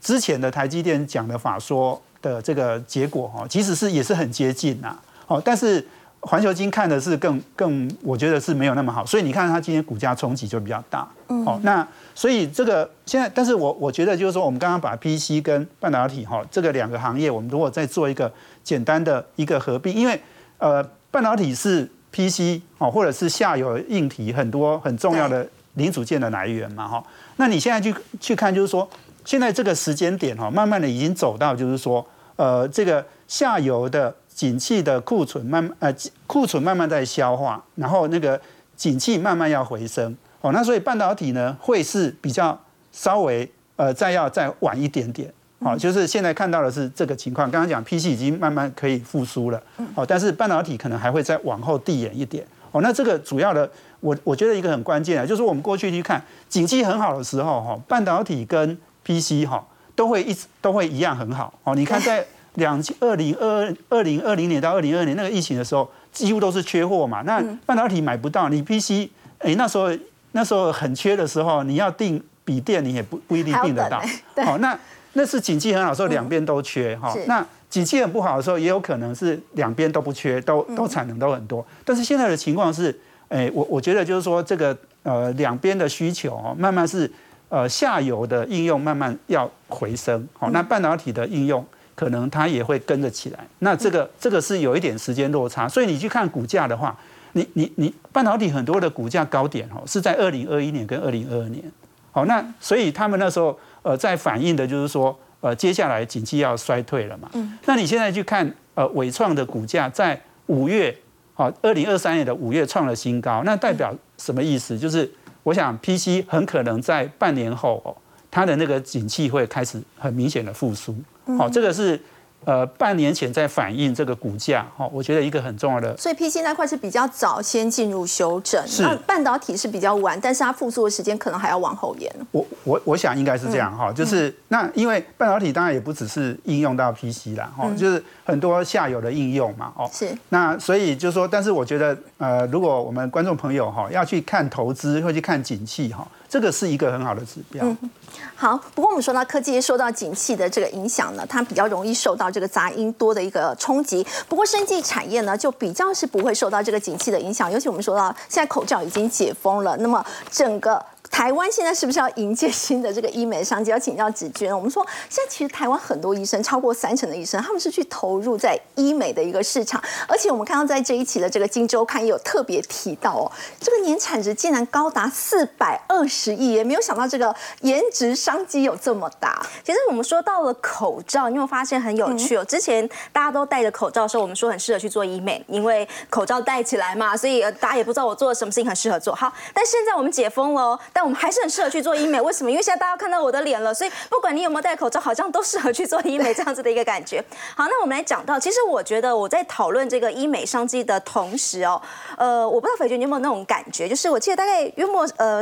[0.00, 5.86] 之前的台积电讲的法说的这个结果哈，其实是也是很接近呐，好，但是
[6.20, 18.32] 环球金看的是更更，我觉得是没有那么好，所以你看它今天股价冲击就比较大，哦，那所以这个现在，但是我我觉得就是说，我们刚刚把 PC 跟半导体哈这个两个行业，我们如果再做一个。
[18.64, 20.20] 简单的一个合并，因为
[20.58, 27.02] 呃，半导体是 PC 哦，或者是下游硬体很多很重要的零组件的来源嘛哈。
[27.36, 28.86] 那你现在去去看，就是说
[29.24, 35.92] 现在这个时间点哈，慢慢的已经走到就是说呃，这个下游的景气的库存慢呃
[36.28, 38.40] 库存慢慢在消化，然后那个
[38.76, 40.52] 景气慢慢要回升哦。
[40.52, 42.56] 那所以半导体呢会是比较
[42.92, 45.28] 稍微呃再要再晚一点点。
[45.60, 47.50] 好，就是现在看到的是这个情况。
[47.50, 49.60] 刚刚讲 PC 已经慢慢可以复苏了，
[49.96, 52.46] 哦，但是半导体可能还会再往后递延一点。
[52.70, 61.52] 哦，那这个主要的，我我觉得一个很关键啊，就是我们过去去看景气很好的时候，哈，半导体跟 PC 哈都会一直都会一样很好。
[61.64, 67.22] 哦，你看在两二零二二零二零年到二零二二年那个疫情的时候，几乎都是缺货嘛。
[67.22, 69.88] 那半导体买不到，你 PC 哎那时候
[70.32, 74.02] 那时候很缺的时候，你要订笔电，你也不不一定订得到。
[74.44, 74.78] 好， 那。
[75.14, 77.12] 那是景气很好的时候，两边都缺哈。
[77.26, 81.64] 那景气很不好的时候，也有可能是两边都不缺，都都产能都很多。
[81.84, 82.96] 但是现在的情况是，
[83.28, 87.10] 哎，我我觉得就是说，这个呃两边的需求哦，慢慢是
[87.48, 90.24] 呃下游的应用慢慢要回升。
[90.38, 91.66] 好，那半导体的应用
[91.98, 93.38] 可能它也会跟着起来。
[93.58, 95.68] 那这个这个是有一点时间落差。
[95.68, 96.96] 所以你去看股价的话，
[97.32, 101.64] 你你你半导体很多的股价高点哦，是在二零二一年跟二零二二年。
[102.12, 103.58] 好，那所以他们那时候。
[103.82, 107.30] 呃，在反映的就是说，呃，接下来景气要衰退了嘛。
[107.32, 107.56] 嗯。
[107.64, 110.94] 那你现在去看，呃，伟创的股价在五月，
[111.32, 114.76] 好，二零二三年的五月创了新高，那代表什么意思？
[114.76, 115.10] 就是
[115.44, 117.96] 我想 PC 很可能在半年后，哦，
[118.30, 120.94] 它的那个景气会开始很明显的复苏。
[121.36, 122.00] 好，这个是。
[122.44, 125.94] 呃，半年前在反映这个股价，哈，我觉得一个很重要的。
[125.98, 132.10] 所以 PC 那块是比较早先进入修整，那半导体是比较晚，但是它复苏的时间可能还要往后延。
[132.30, 140.08] 我我我想应该是这样哈，就是那因为半导体当然也不只是应用到 PC 啦，哈，就是很多下游的应用嘛，哦，是。
[140.28, 146.06] 那所以就是说，但是我觉得，呃，如果我们观众朋友哈要去看投资，会去看景气哈。
[146.28, 147.64] 这个是一个很好的指标。
[147.64, 147.90] 嗯，
[148.36, 148.58] 好。
[148.74, 154.06] 不过我们说到科技受到景气的这个影响呢，它比较容易受到这个杂音多的一个冲击。
[154.28, 157.50] 不过生技产业呢，就比较是不会受到这个景气的影响。
[157.50, 160.84] 尤其我们说到现在口罩已经解封了，那么整个。
[161.10, 163.70] 台湾现在是不是要迎接新的这个医美商机？
[163.70, 164.54] 要请教子娟。
[164.54, 169.82] 我们说，现在其实台湾很多医生，超过三成的医生，他们是去投入在医美的一个市场。
[170.06, 179.44] 而且我们看到在这一期的这个《金周刊》也有特别提到哦，这个年产值竟然高达四百二十亿，也没有想到这个颜值商机有这么大。
[179.64, 182.44] 其实我们说到了口罩，你有发现很有趣哦。
[182.44, 189.14] 之前大家都戴着口罩的时候，我们说很适合去做医美，因为口罩戴起来嘛，所以大家也不知道我做了什么事情很适合做。
[189.14, 190.78] 好，但现在我们解封了。
[190.98, 192.50] 但我们还是很适合去做医美， 为什么？
[192.50, 197.24] 因为现在大家看到我的脸了，所以不管你有没有戴口罩，好像都适合去做医美这样子的一个感觉。
[197.54, 201.80] 好，那我们来讲到，其实我觉得我在讨论这个医美商机的同时哦，
[202.16, 205.40] 呃，我不知道斐娟你有没有那种感觉，就是我记得大概约莫呃。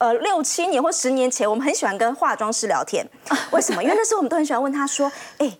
[0.00, 3.04] 呃六七年或十年前，我们很喜欢跟化妆师聊天，
[3.50, 3.82] 为什么？
[3.82, 5.50] 因为那时候我们都很喜欢问他说，哎。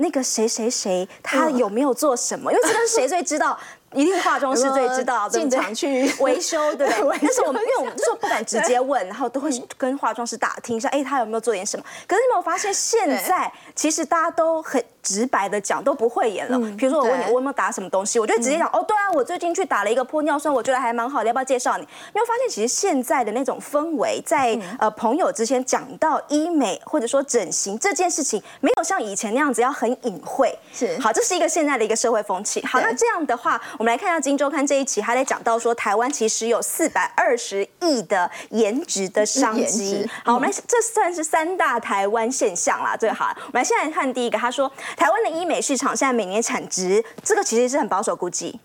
[0.00, 2.52] 那个谁谁谁，他有没有做什么？
[2.52, 3.58] 因为这个谁最知道，
[3.94, 7.18] 一定化妆师最知道，进场去 维修，对不对？
[7.22, 11.84] 但是我们因为我们就说不敢直接问，然后都会跟化妆师打听一下，哎，他有没有做点什么？
[12.06, 14.82] 可是你有没有发现，现在其实大家都很。
[15.08, 16.58] 直白的讲都不会演了。
[16.76, 21.88] 比如说我问你我有没有打什么东西，我就直接讲哦，对啊，我最近去打了一个玻尿酸，我觉得还蛮好的，要不要介绍你？
[22.12, 30.54] 你会发现其实现在的那种氛围，在呃朋友之间讲到医美或者说整形这件事情，没有像以前那样子要很隐晦。
[30.74, 32.62] 是好，这是一个现在的一个社会风气。
[32.66, 40.06] 好，那这样的话，我们来看一下《金周刊》这一期，他在讲到说台湾其实有四百二十亿的颜值的商机。
[40.24, 42.94] 好，我们来这算是三大台湾现象啦。
[42.94, 44.70] 最好，我们来现在看第一个，他说。
[44.98, 48.58] 台湾的医美市场现在每年产值，这个其实是很保守估计。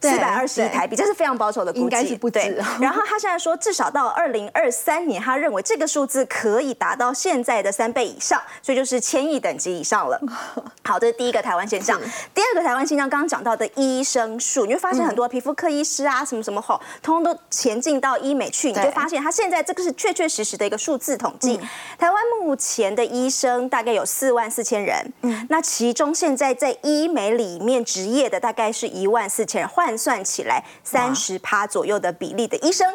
[0.00, 2.40] 四百二十亿台币，这是非常保守的估计，应该是不止。
[2.80, 10.20] 然后他现在说，至少到二零二三年，他认为这个数字可以达到现在的三倍以上，所以就是千亿等级以上了。
[10.82, 12.00] 好，这是第一个台湾现象。
[12.34, 21.60] 第二个台湾现象，刚刚讲到的医生数，你会发现很多皮肤科医师啊，什么什么吼，通通都前进到医美去，你就发现他现在这个是确确实实的一个数字统计。
[21.98, 29.66] 台湾目前的医生大概有四万四千人，嗯，那其中现在在医美里面执业的大概是一万四千。
[29.68, 32.86] 换算起来，三十趴左右的比例的医生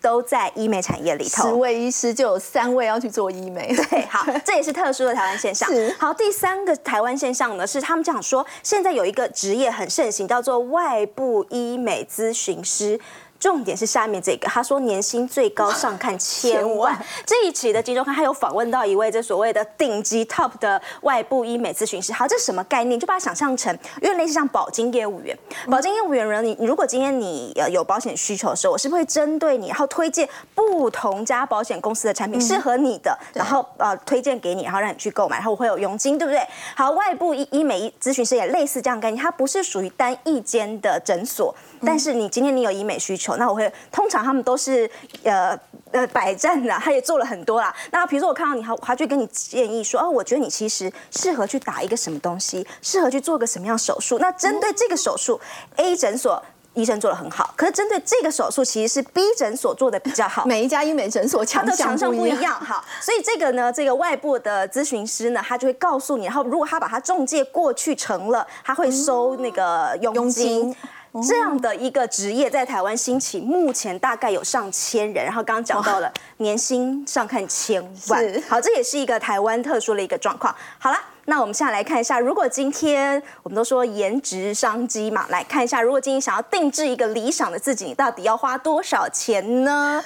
[0.00, 1.48] 都在医美产业里头。
[1.48, 3.74] 十位医师就有三位要去做医美。
[3.74, 5.68] 对，好， 这也是特殊的台湾现象。
[5.98, 13.00] 好，第三个台湾现象呢，是他们讲说，现在有一个职业很盛行，叫做外部医美咨询师。
[13.42, 16.96] 重点是下面这个，他说年薪最高上看千万。
[17.26, 22.12] 这一期的《金周刊》他有访问到一位这所谓的顶级 top 的外部医美咨询师。
[22.12, 23.00] 好，这什么概念？
[23.00, 25.36] 就把它想象成，有点类似像保金业务员。
[25.68, 36.40] 保金业务员人，你如果今天你有保险需求的时候，我是不是会针对你，然后推荐不同家保险公司的产品适合你的，然后呃推荐给你，然后让你去购买，然后我会有佣金，对不对？
[36.76, 41.52] 好，外部医医美咨询师也类似这样概念，它不是属于单一间的诊所，
[41.84, 43.36] 但是你今天你有医美需求。
[43.36, 44.88] 那我会通常他们都是
[45.24, 45.58] 呃
[45.90, 47.74] 呃百战的，他也做了很多啦。
[47.90, 54.18] 那比如说我看到你，他他就跟你建议说，哦，我觉得你其实适合去打一个什么东西，适合去做个什么样手术。
[54.18, 55.40] 那针对这个手术
[55.76, 56.42] ，A 诊所
[56.74, 60.46] 医生做的很好，可是针对这个手术，其实是 B 诊所做的比较好。
[60.46, 70.74] 每一家医美诊所强项不一样，哈，所以这个呢，这个外部的咨询师呢，他就会告诉你，然后如果他把他中介过去成了，他会收那个佣金。
[71.20, 75.24] 这样的一个职业在台湾兴起，目前大概有上千人。
[75.24, 80.54] 然后刚刚讲到了年薪上看千万，好，这也是一个台湾特殊的一个状况。
[80.78, 90.02] 好了，那我们现在来看一下，如果今天我们都说颜值商机嘛，来看一下，如果今天想要定制一个理想的自己，你到底要花多少钱呢？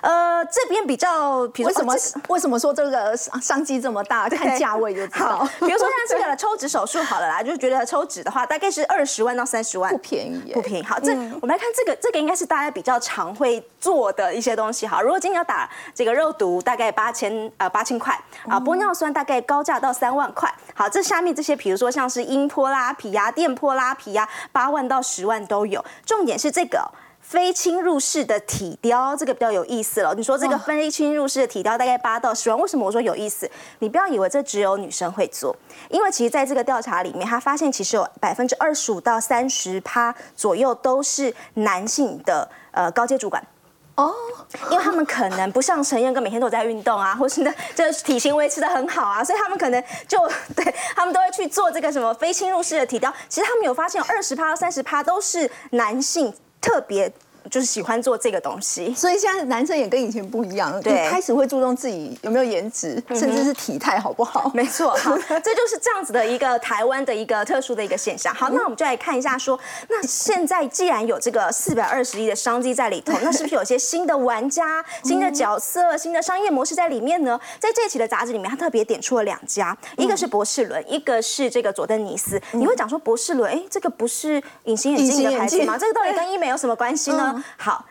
[0.00, 1.94] 呃，这边比较，为什么
[2.28, 4.28] 为什么说这个商机这么大？
[4.28, 5.46] 看价位就知道。
[5.60, 10.82] 比如说像这个抽脂手术好了啦，就觉得抽脂的话，大概是二十万到三十万，不便宜，不便宜。
[10.82, 14.86] 好，这我们来看这个，这个应该是大家比较常会做的一些东西。
[14.86, 20.52] 好，如果今天要打这个肉毒，大概八千呃八千块啊，玻尿酸大概高价到三万块。
[20.74, 25.84] 好，这下面这些，比如说像是音波拉皮呀、电波拉皮呀，八万到十万都有。
[26.06, 26.90] 重点是这个。
[27.30, 30.12] 非侵入式的体雕，这个比较有意思了。
[30.16, 33.48] 你说这个非侵入式的体雕大概八到十万，为什么我说有意思？
[33.78, 35.54] 你不要以为这只有女生会做，
[35.90, 43.40] 因为其实在这个调查里面，他发现其实有百分之二十五到三十趴左右都是男性的呃高阶主管
[43.94, 44.12] 哦，
[44.72, 50.18] 因为他们可能不像陈燕哥每天都在运动啊， 或是呢这体型维持的很好啊，所以他们可能就
[50.56, 53.14] 对他们都会去做这个什么非侵入式的体雕。
[53.28, 56.34] 其实他们有发现，二十趴到三十趴都是男性。
[56.60, 57.12] 特别。
[57.48, 64.50] 就是喜欢做这个东西，所以现在男生也跟以前不一样，对，开始会注重自己有没有颜值，甚至是体态好不好？
[64.54, 68.34] 没错，好，这就是这样子的一个台湾的一个特殊的一个现象。
[68.34, 77.38] 好，那我们就来看一下，说那现在既然有这个四百二十亿的商机在里头，那是不是有些新的玩家、新的角色、新的商业模式在里面呢？
[77.58, 82.40] 在这期的杂志里面，他特别点出了两家，一个是博士伦，一个是这个佐登尼斯。
[82.52, 85.76] 你会讲说博士伦，哎，这个不是隐形眼镜的牌子吗？
[85.78, 87.29] 这个到底跟医美有什么关系呢？
[87.56, 87.84] 好，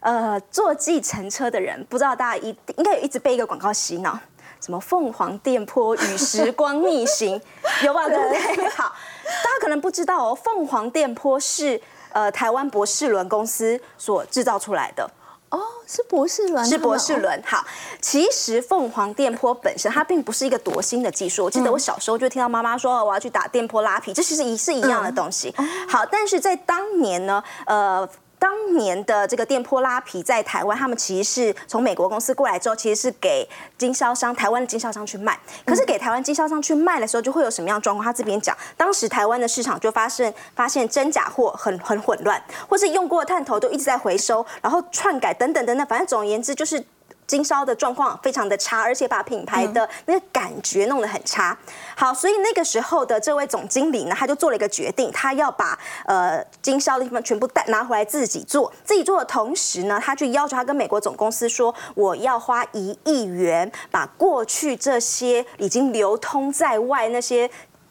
[0.00, 4.18] 呃，坐计程车的人不知道大家一应该有一直被一个广告洗脑，
[4.60, 7.40] 什么凤凰电波与时光逆行，
[7.82, 8.06] 有吧？
[8.08, 8.68] 对不对？
[8.76, 11.80] 好，大家可能不知道哦，凤凰电波是
[12.12, 15.10] 呃台湾博士伦公司所制造出来的
[15.50, 17.42] 哦，是博士伦，是博士伦。
[17.46, 17.64] 好，
[18.00, 25.54] 其实凤凰电波本身它并不是一个夺新的技术，我记得我小时候就听到妈妈说我要去打电波拉皮，这其实一是一样的东西。
[25.88, 28.08] 好，但是在当年呢，呃。
[28.44, 35.40] 当年的这个电波拉皮在台湾，他们其实是从美国公司过来之后，其实是给经销商台湾的经销商去卖。
[35.64, 38.04] 可是给台湾经销商去卖的时候，就会有什么样状况？
[38.04, 42.38] 他这边讲，当时台湾的市场就发现发现真假货很很混乱，
[42.68, 46.84] 或是用过的探头都一直在回收，然后篡改等等等等，反正总而言之就是。
[47.26, 51.56] 经销的状况非常的差，而且把品牌的那个感觉弄得很差。
[51.96, 58.72] 好，所以那个时候的这位总经理呢，他就做了一个决定，他要把呃经销的地方全部带拿回来自己做。
[58.84, 67.48] 自己做的同时呢，他去要求他跟美国总公司说，我要花一亿元把过去这些已经流通在外那些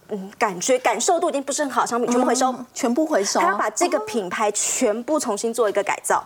[0.10, 3.40] 嗯感觉感受度已经不是很好商品全部回收，全部回收。
[3.40, 6.24] 他要把这个品牌全部重新做一个改造。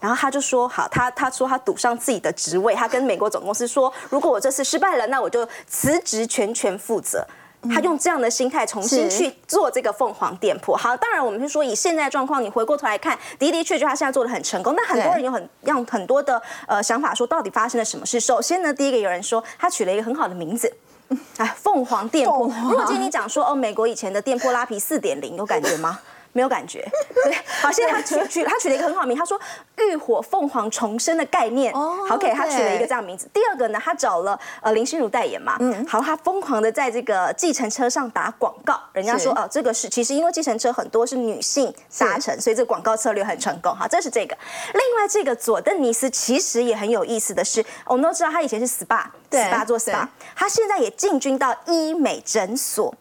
[0.00, 7.26] 然后他就说好，他他说他赌上自己的职位，他跟美国总公司说，如果我这次失败了，那我就辞职全权负责。
[7.68, 10.74] 他用这样的心态重新去做这个凤凰店铺。
[10.74, 14.74] 好，当然我们是说以现在状况，你回过头来看，的的确确他现在做的很成功。
[14.74, 18.18] 那很多人有很让很多的呃想法，说到底发生了什么事？
[18.18, 20.72] 首先呢，第一个有人说他取了一个很好的名字，
[21.36, 22.50] 哎，凤凰店铺。
[22.62, 26.00] 如果今天你讲说哦，美国以前的店铺拉皮四点零，有感觉吗？
[26.32, 26.88] 没有感觉，
[27.24, 29.38] 对，好，现在他取取他取了一个很好名，他说
[29.78, 33.28] 浴火凤凰重生的概念，好给他取了一个这样名字。
[33.32, 44.36] 第二个呢，他找了呃林心如代言嘛，嗯，好，他疯狂的在这个计程车上打广告，人家说哦，这个是其实因为计程车很多是女性搭乘，所以这个广告策略很成功，好，这是这个。
[44.72, 50.06] 另外这个佐登尼斯其实也很有意思的是，我们都知道他以前是 SPA，SPA 做 SPA，
[50.36, 52.94] 他现在也进军到医美诊所。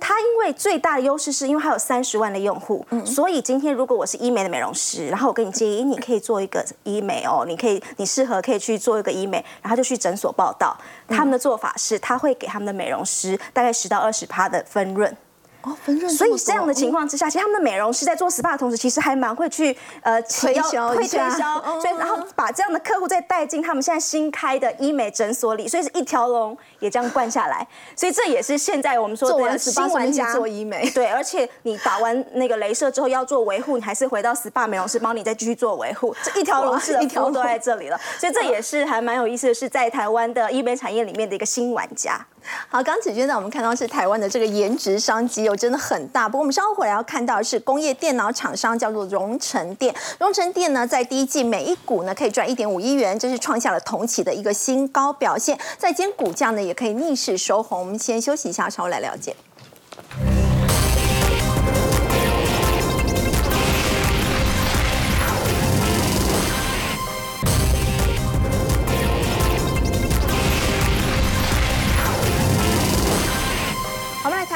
[0.00, 10.76] 它因为最大的优势是因为它有三十万的用户，所以今天如果我是医美的美容师，然后我跟你建议，你可以做一个医美哦，你可以你适合可以去做一个医美，然后就去诊所报道。
[11.08, 15.16] 他们的做法是，他会给他们的美容师大概十到二十趴的分润。
[15.64, 16.10] 哦，分润。
[16.12, 27.66] 所以这样的情况之下，其实他们的美容师在做 SPA 的同时，其实还蛮会去呃推销，会推销，所以然后把这样的客户再带进他们现在新开的医美诊所里，所以是一条龙也这样灌下来。
[27.96, 37.98] 所以这也是现在我们说的新玩家做医美，对，而且你打完那个镭射之后要做维护，你还是回到 SPA 美容师帮你再继续做维护，这一条龙式的服务都在这里了。
[38.18, 42.20] 所以这也是还蛮有意思的是，在台湾的医美产业里面的一个新玩家。
[42.68, 46.28] 好，刚子娟呢我们看到是台湾的这个颜值商机有真的很大。
[46.28, 55.58] 不过我们稍后回来要看到是工业电脑厂商叫做荣成电，荣成电呢在第一季每一股呢可以赚一点五亿元，这是创下了同期的一个新高表现。
[55.78, 57.80] 在今天股价呢也可以逆势收红。
[57.80, 59.34] 我们先休息一下，稍后来了解。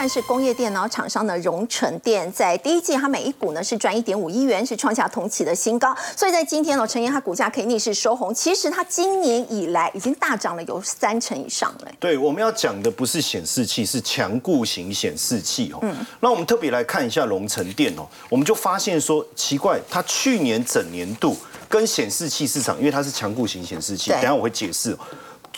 [0.09, 5.95] 看是工业电脑厂商的荣成电，在第一季它每一股呢是赚一点五亿元，是创下同期的新高。
[6.17, 8.33] 所以在今天呢，陈彦它股价可以逆势收红。
[8.33, 11.93] 其实它今年以来已经大涨了有三成以上了。
[12.01, 15.79] 对，我们要讲的不是显示器，是强固型显示器哦。
[15.83, 15.95] 嗯。
[16.21, 21.37] 那我们特别来看一下荣成电哦，我们就发现说奇怪，它去年整年度
[21.69, 24.97] 跟显示器市场，因为它是强固型显示器，等下我会解释。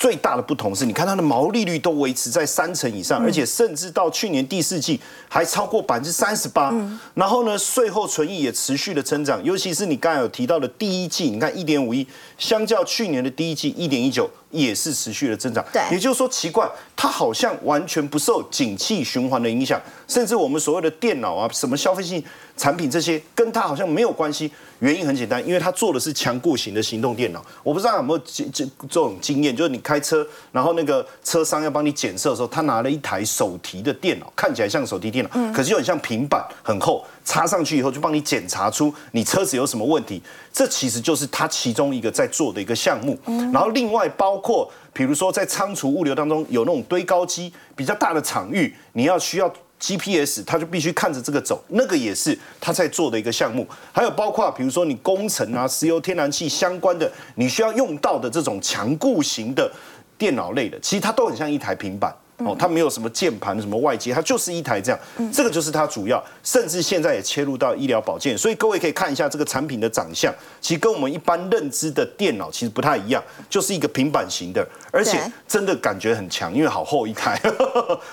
[0.01, 4.99] 最大的不同是，你看它的毛利率都维持在三成以上，而且甚至到去年第四季
[5.29, 6.75] 还超过百分之三十八。
[7.13, 12.07] 然后呢，税后存益也持续的增长，尤其是你刚才有提到的第一季，你看一点五亿，
[12.39, 15.63] 相较去年的第一季一点一九，也是持续的增长。
[15.71, 19.79] 对，也就是说奇怪，它好像完全不受景气循环的影响，
[20.09, 22.25] 甚至我们所谓的电脑啊，什么消费性
[22.57, 24.51] 产品这些，跟它好像没有关系。
[24.81, 27.45] 原因很简单，因为它做的是强固型的行动电脑。
[27.63, 40.23] 我不知道有没有这这这种经验，就是你开车，然后那个车商要帮你检测的时候，他拿了一台手提的电脑，看起来像手提电脑，可是又很像平板，很厚，插上去以后就帮你检查出你车子有什么问题。
[40.53, 43.19] 这其实就是它其中一个在做的一个项目。
[43.53, 49.53] 然后另外包括，比如说在仓储物流当中有那种堆高机比较大的场域，你要需要。
[49.81, 53.67] GPS，他就必须看着这个走，那个也是他在做的一个项目。
[53.93, 59.73] 还有包括比如说你工程啊、石油天然气相关的，你需要用到的这种强固型的
[60.19, 62.15] 电脑类的，其实它都很像一台平板。
[62.45, 65.01] 哦，它没有什么键盘、什么外接，它就是一台这样。
[65.33, 68.37] 这个就是它主要，甚至现在也切入到医疗保健。
[68.37, 77.41] 所以各位可以看一下这个产品的长相，其实跟我们一般认知的电脑其实不太一样，就是一个平板型的，而且真的感觉很强，因为好厚一台，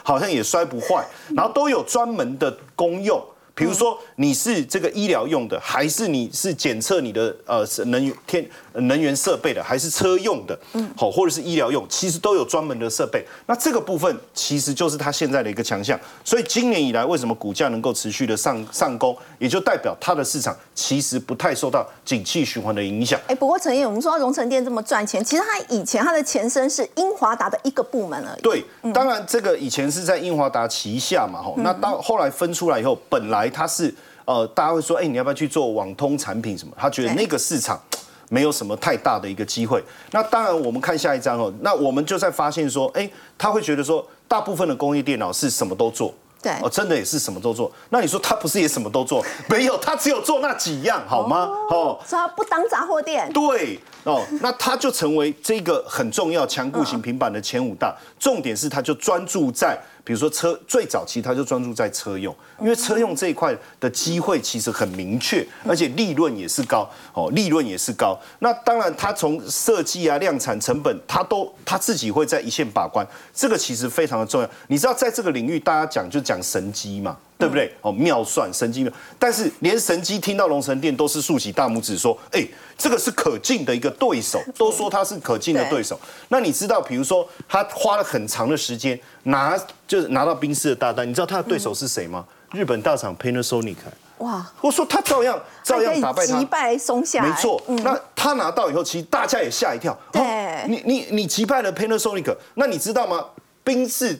[0.04, 1.06] 好像也摔不坏，
[1.36, 3.22] 然后都有专门的功用。
[3.56, 8.48] 比如说你是这个医疗用的，还是你是检测你的呃能源天
[8.82, 13.26] 能源设备的，还是车用的，嗯，好，或者是医疗用，其实都有专门的设备。
[13.46, 16.00] 那这个部分其实就是它现在的一个强项。
[16.24, 23.20] 所以今年以来，为什么股价能够持续的上上攻，也就代表它的市场其实不太受到景气循环的影响。
[23.28, 28.42] 哎，不过陈燕，我们说荣成店这么赚钱，其实它以前它的前身是英华达的一个部门而已。
[28.42, 28.64] 对，
[28.94, 33.94] 当然这个以前是在英华达旗下嘛，吼，那到后来分出来以后，本来它是。
[34.28, 36.74] 呃，大家会说，哎，你要不要去做网通产品什么？
[36.78, 37.82] 他觉得那个市场
[38.30, 39.84] 没有什么太大的一个机会。
[40.12, 47.72] 那当然，我们看下一章哦，那我们就在发现说，哎，他会觉得说，大部分的工业电脑是什么都做，对，哦，真的也是什么都做。
[47.90, 49.24] 那你说他不是也什么都做？
[49.50, 51.50] 没有，他只有做那几样，好吗？
[51.70, 53.32] 哦，所以他不当杂货店。
[53.32, 57.96] 对，哦，那他就成为这个很重要强固型平板的前五大。
[58.20, 59.78] 重点是，他就专注在。
[60.08, 68.18] 比如说车最早期，他就专注在车用，因为车用这一块的机会其实很明确，而且利润也是高哦，利润也是高。
[68.40, 74.50] 那当然，他从设计啊、量产成本，他都他自己会在一线把关，这个其实非常的重要。
[74.70, 77.18] 你知道，在这个领域，大家讲就讲神机嘛。
[77.38, 77.72] 对不对？
[77.82, 89.58] 哦，妙算神机妙，但是连神机听到龙神殿都是竖起大拇指说：“哎，这个是可敬的一个对手，都说他是可敬的对手。”那你知道，比如说他花了很长的时间拿，
[89.88, 92.26] 就是拿到冰室的大单，你知道他的对手是谁吗？
[92.54, 93.76] 日本大厂 Panasonic。
[94.20, 94.52] 哇！
[94.62, 97.24] 我说他照样照样打败他，击败松下。
[97.24, 99.96] 没错，那他拿到以后，其实大家也吓一跳。
[100.12, 103.24] 对，你你你击败了 Panasonic，那你知道吗？
[103.64, 104.20] 冰室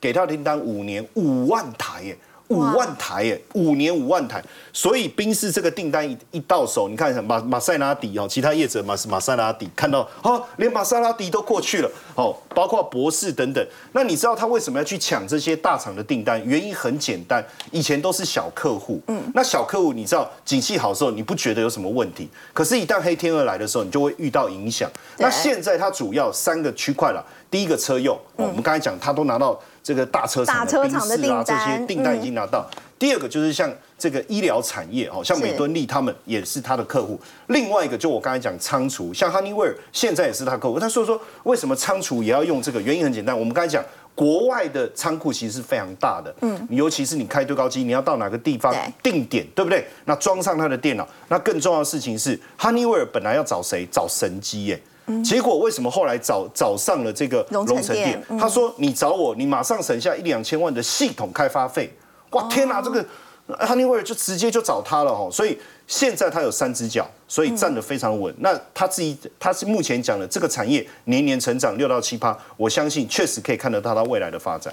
[0.00, 2.18] 给他订单五年五万台耶。
[2.52, 4.42] 五万台耶，五年五万台，
[4.72, 13.66] 所以宾士这个订单一一到手，你看马马塞拉蒂哦，其他业者马马塞拉蒂看到哦，连马塞拉蒂都过去了哦，包括博士等等。
[13.92, 16.42] 那你知道他为什么要去抢这些大厂的订单？
[16.44, 24.90] 原因很简单，以前都是小客户，嗯，那小客户你知道景气好的时候你不觉得有什么问题，可是，一旦黑天鹅来的时候，你就会遇到影响。
[25.18, 29.58] 那现在它主要三个区块了，第一个车用，我们刚才讲，他都拿到。
[29.82, 32.68] 这个大车厂的宾士啊，这些订单已经拿到。
[32.98, 33.68] 第二个就是像
[33.98, 37.20] 这个医疗产业，哦，像美敦力他们也是他的客户。
[37.48, 40.78] 另外一个就我刚才讲仓储，像 Honeywell 现在也是他客户。
[40.78, 42.80] 他说说为什么仓储也要用这个？
[42.80, 48.72] 原因很简单，我们刚才讲国外的仓库其实是非常大的，嗯，尤其是你开堆高机，你要到哪个地方
[49.02, 49.84] 定点，对不对？
[50.04, 53.84] 那装上他的电脑，那更重要的事情是 Honeywell 本来要找谁？
[53.90, 54.80] 找神机耶。
[55.24, 58.22] 结果为什么后来找找上了这个龙城店？
[58.38, 61.92] 他说你找我，你马上省下一两千万的系统开发费。
[62.30, 63.04] 哇天哪，这个
[63.48, 65.28] Honeywell 就直接就找他了哈。
[65.30, 68.34] 所以现在他有三只脚，所以站得非常稳。
[68.38, 74.72] 那他自己他是目前讲的这个产业年年成长六到七趴，我相信确实可以看得到他未来的发展。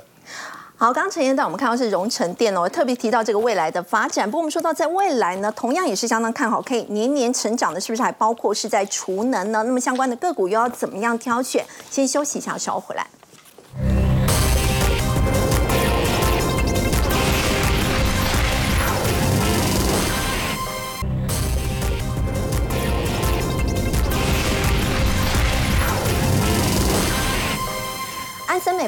[0.81, 4.25] 好，刚刚陈彦导，我们看到是荣成电哦，特别提到这个未来的发展。
[4.25, 9.61] 不过我们说到在未来呢，同样也是相当看好，可以年年成长的，是不是还包括是在储能呢？
[9.63, 11.65] 那么相关的个股又要怎么样挑选？
[11.91, 13.05] 先休息一下，稍后回来。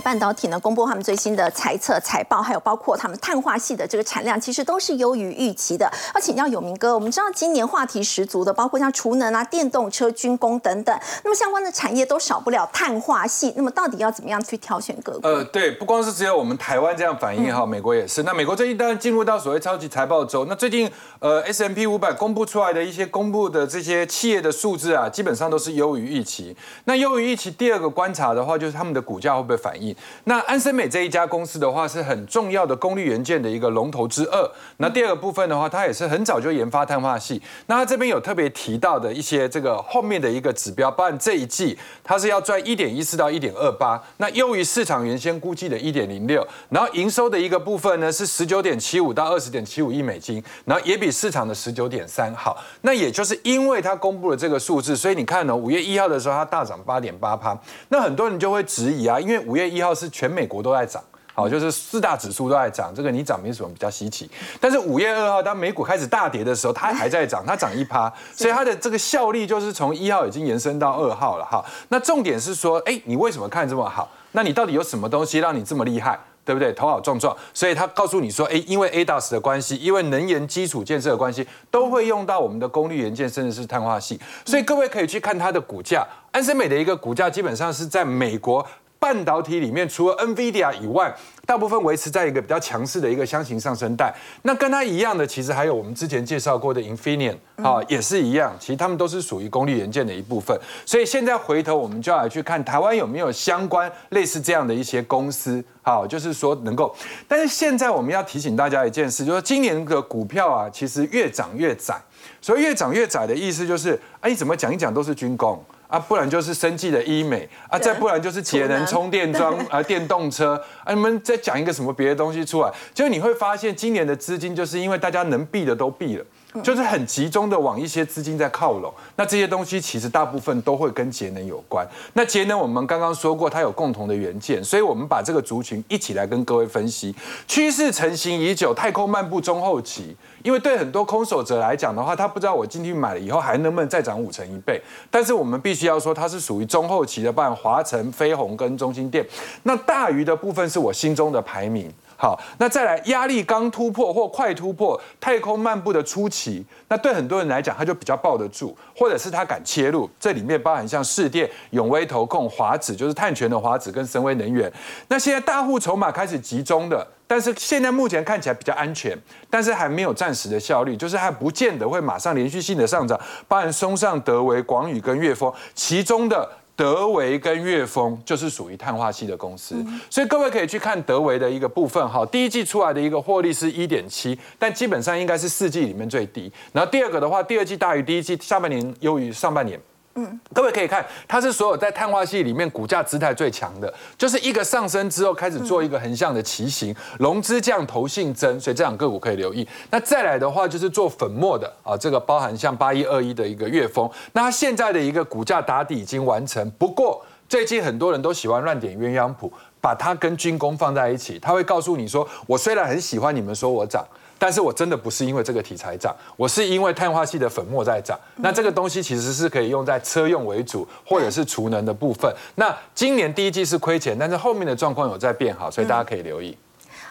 [0.02, 5.90] 半导体呢，公布他们最新的财测财报，还有包括他们碳化系的这个产量，其实都是优于预期的。
[6.14, 13.54] 要请教有明哥，我们知道今年话题十足的，包括像储能啊、电动车、军工等等，那么相关的产业都少不了碳化系。
[13.56, 15.28] 那么到底要怎么样去挑选个股？
[15.28, 18.24] 呃，对，不光是只有我们台湾这样反应哈，美国也是。
[18.24, 26.56] 那美国最近当然进入到所谓超级财报周，那最近呃 S M P 五百公布出来的一些公布的这些企业的数字啊，基本上都是优于预期。
[26.86, 29.91] 那优于预期，第二个观察的话，就是他们的股价会不会反应？
[30.26, 34.52] 那安森美这一家公司的话，是很重要的功率元件的一个龙头之二。
[34.78, 37.42] 那第二个部分的话，它也是很早就研发碳化系。
[37.68, 46.46] 那它这边有特别提到的一些这个后面的一个指标，包含这一季它是要赚一点一四到一点二八，那优于市场原先估计的一点零六。
[46.70, 52.58] 然后营收的一个部分呢是十九点七五到二十点七五亿美金，然后也比市场的十九点三好。
[52.82, 57.58] 那也就是因为它公布了这个数字，所以你看呢，五月一号的时候它大涨八点八趴。
[57.90, 61.02] 那很多人就会质疑啊，因为五月一号是全美国都在涨，
[61.34, 64.30] 好，就是四大指数都在涨，这个你涨没什么比较稀奇。
[64.60, 71.64] 但是五月二号当美股开始大跌的时候，它还在涨，它涨一趴，所以它的这个效力就是从一号已经延伸到二号了哈。
[71.90, 74.10] 那重点是说，哎，你为什么看这么好？
[74.34, 76.20] 那你到底有什么东西让你这么厉害？
[76.44, 76.74] 对不对？
[76.74, 84.20] 头好壮壮，所以他告诉你说，哎，因为 ADAS 的关系，因为能源基础建设的关系，都会用到我们的功率元件，甚至是碳化系。
[84.44, 88.66] 所以各位可以去看它的股价，安森美的一个股价基本上是在美国。
[89.02, 91.12] 半导体里面，除了 NVIDIA 以外，
[91.44, 94.14] 大部分维持在一个比较强势的一个箱型上升带。
[94.44, 98.56] 那跟它一样的，其实还有我们之前介绍过的 Infineon 啊，也是一样。
[98.60, 100.56] 其实他们都是属于功率元件的一部分。
[100.86, 106.96] 所以现在回头我们就要来去看台湾有没有相关类似这样的一些公司，好，就是说能够。
[107.28, 112.00] 但是现在我们要提醒大家一件事，就是今年的股票啊，其实越涨越窄。
[112.40, 115.60] 所以越涨越窄的意思就是，哎，你怎么讲一讲都是军工。
[115.92, 126.26] 啊，不然就是生计的医美啊，再不然就是节能充电桩啊，电动车啊，你们再讲一个什么别的东西出来，就你会发现今年的资金就是因为大家能避的都避了。
[126.64, 131.88] 就是很集中的往一些资金在靠拢，那这些东西其实大部分都会跟节能有关。
[132.14, 137.16] 那节能我们刚刚说过，它有共同的元件，所以我们把这个族群一起来跟各位分析。
[137.48, 140.16] 趋势成型已久，太空漫步中后期。
[140.44, 144.82] 因为对很多空手者来讲的话，他不知道我进去买了以后还能不能再涨五成一倍。
[145.10, 149.26] 但是我们必须要说，它是属于中后期的，办华晨、飞鸿跟中心店。
[149.64, 151.94] 那大鱼的部分是我心中的排名。
[152.22, 160.08] 好，那再来压力刚突破或快突破，太空漫步的初期，那对很多人来讲，他就比较抱得住，或者是他敢切入。
[160.20, 164.72] 这里面包含像市电、永威投控、华子，就是碳权的华子跟神威能源。
[165.08, 169.18] 那现在大户筹码开始集中的，但是现在目前看起来比较安全，
[169.50, 173.20] 但是还没有暂时的效率，就是还不见得会马上连续性的上涨。
[173.48, 176.48] 包含松上、德维、广宇跟岳丰，其中的。
[176.82, 179.76] 德维跟岳丰就是属于碳化系的公司，
[180.10, 186.52] 所以各位可以去看德维的一个部分哈，第一季出来的一个获利是一点七，但基本上应该是四季里面最低。
[186.74, 189.80] 然后第二个的话，第二季大于第一季，下半年优于上半年。
[190.16, 199.66] 嗯，各位可以看，它是所有在碳化系里面股价姿态最强的，就是一个上升之后开始做一个横向的骑行，融资降，投信增，所以这两个股可以留意。
[199.90, 214.06] 那再来的话就是做粉末的啊，这个包含像八一二一的一个月峰，那它现在的一个股价打底已经完成，不过最近很多人都喜欢乱点鸳鸯谱，把它跟军工放在一起，他会告诉你说，我虽然很喜欢你们说我涨。
[214.42, 218.20] 但是我真的不是因为这个题材涨，我是因为碳化系的粉末在涨。
[218.38, 222.34] 那这个东西其实是可以用在车用为主，或者是储能的部分。
[222.56, 226.58] 那今年第一季是亏钱，但是后面的状况有在变好，所以大家可以留意。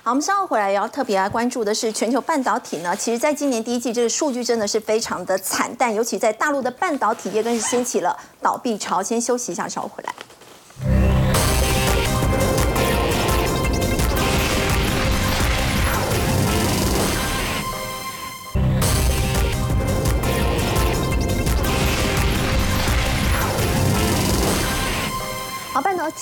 [0.02, 2.96] 好，我们稍后回来也要特别来关注的是全球半导体呢。
[2.96, 9.00] 其实，在今年第一季这个数据真的是非常的惨淡，尤其在大陆的半导体业更是掀起了倒闭潮。
[9.00, 11.19] 先休息一下，稍后回来。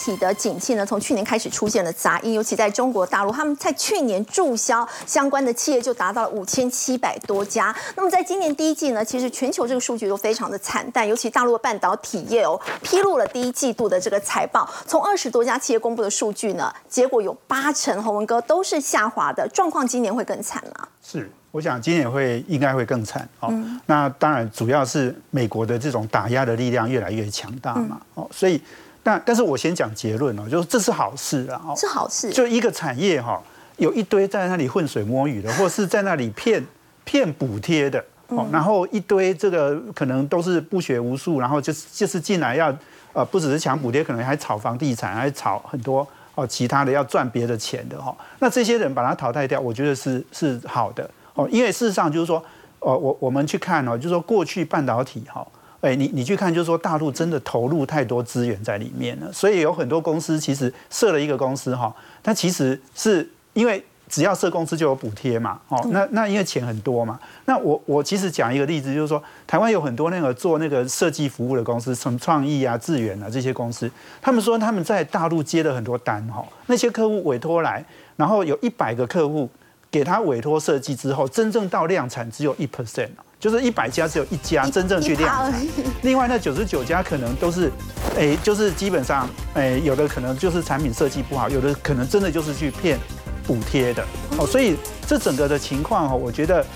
[0.08, 7.74] 体的景气呢，从去年开始出现了杂音，尤其在中国大陆，他们在去年注销相关的企业就达到了五千七百多家。
[7.94, 20.88] 那么在今年第一季呢，其实全球这个数据都非常的惨淡，尤其大陆的半导体业哦，披露了第一季度的这个财报，从二十多家企业公布的数据呢，结果有八成洪文哥都是下滑的状况，今年会更惨吗？
[21.02, 23.52] 是，我想今年会应该会更惨哦。
[23.84, 28.60] 那当然主要是美国的这种打压的力量越来越强大嘛，哦，所以。
[29.08, 32.30] 但但是我先讲结论哦，就是这是好事啊，是好事。
[32.30, 33.42] 就一个产业哈，
[33.78, 36.62] 有一堆在那里浑水摸鱼的，或是在那里骗
[37.06, 42.70] 骗补贴的，哦，然后一堆这个可能都是不学无术，然后就是就是进来要
[43.14, 48.14] 呃，不只是抢补贴，可能还炒房地产，还炒很多哦其他的要赚别的钱的哈。
[48.40, 52.44] 那这些人把它淘汰掉，我觉得是是好的哦，因为事实上就是说，
[52.80, 55.46] 哦，我我们去看哦，就是说过去半导体哈。
[55.80, 73.88] 哎，你你去看，就是说大陆真的投入太多资源在里面了，所以有很多公司其实设了一个公司哈，它其实是因为只要设公司就有补贴嘛，哦，那那因为钱很多嘛，那我我其实讲一个例子，就是说台湾有很多那个做那个设计服务的公司，什么创意啊、智远啊这些公司，
[74.20, 77.84] 他们说他们在大陆接了很多单哈，那些客户委托来，
[78.16, 79.48] 然后有一百个客户
[79.92, 83.10] 给他委托设计之后，真正到量产只有一 percent。
[83.40, 85.66] 就是一百家只有一家真正去量产，
[86.02, 87.70] 另外那九十九家可能都是，
[88.18, 92.98] 哎，就是基本上，哎，有的可能就是产品设计不好，有的可能真的就是去骗
[93.46, 94.04] 补贴的，
[94.36, 94.76] 哦，所以
[95.06, 96.66] 这整个的情况哈，我觉得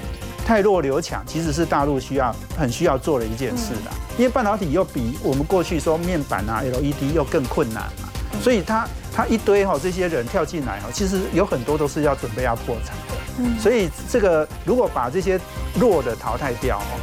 [0.47, 8.09] 太弱留强其实是大陆需要很需要做的一件事的，因为半导体又比我们过去说面板啊 LED 又更困难嘛，
[8.41, 13.61] 所以他他一堆哈这些人跳进来哈，其实有很多都是要准备要破产的。
[13.61, 15.41] 所以这个如果把这些
[15.79, 17.01] 弱的淘汰掉哦，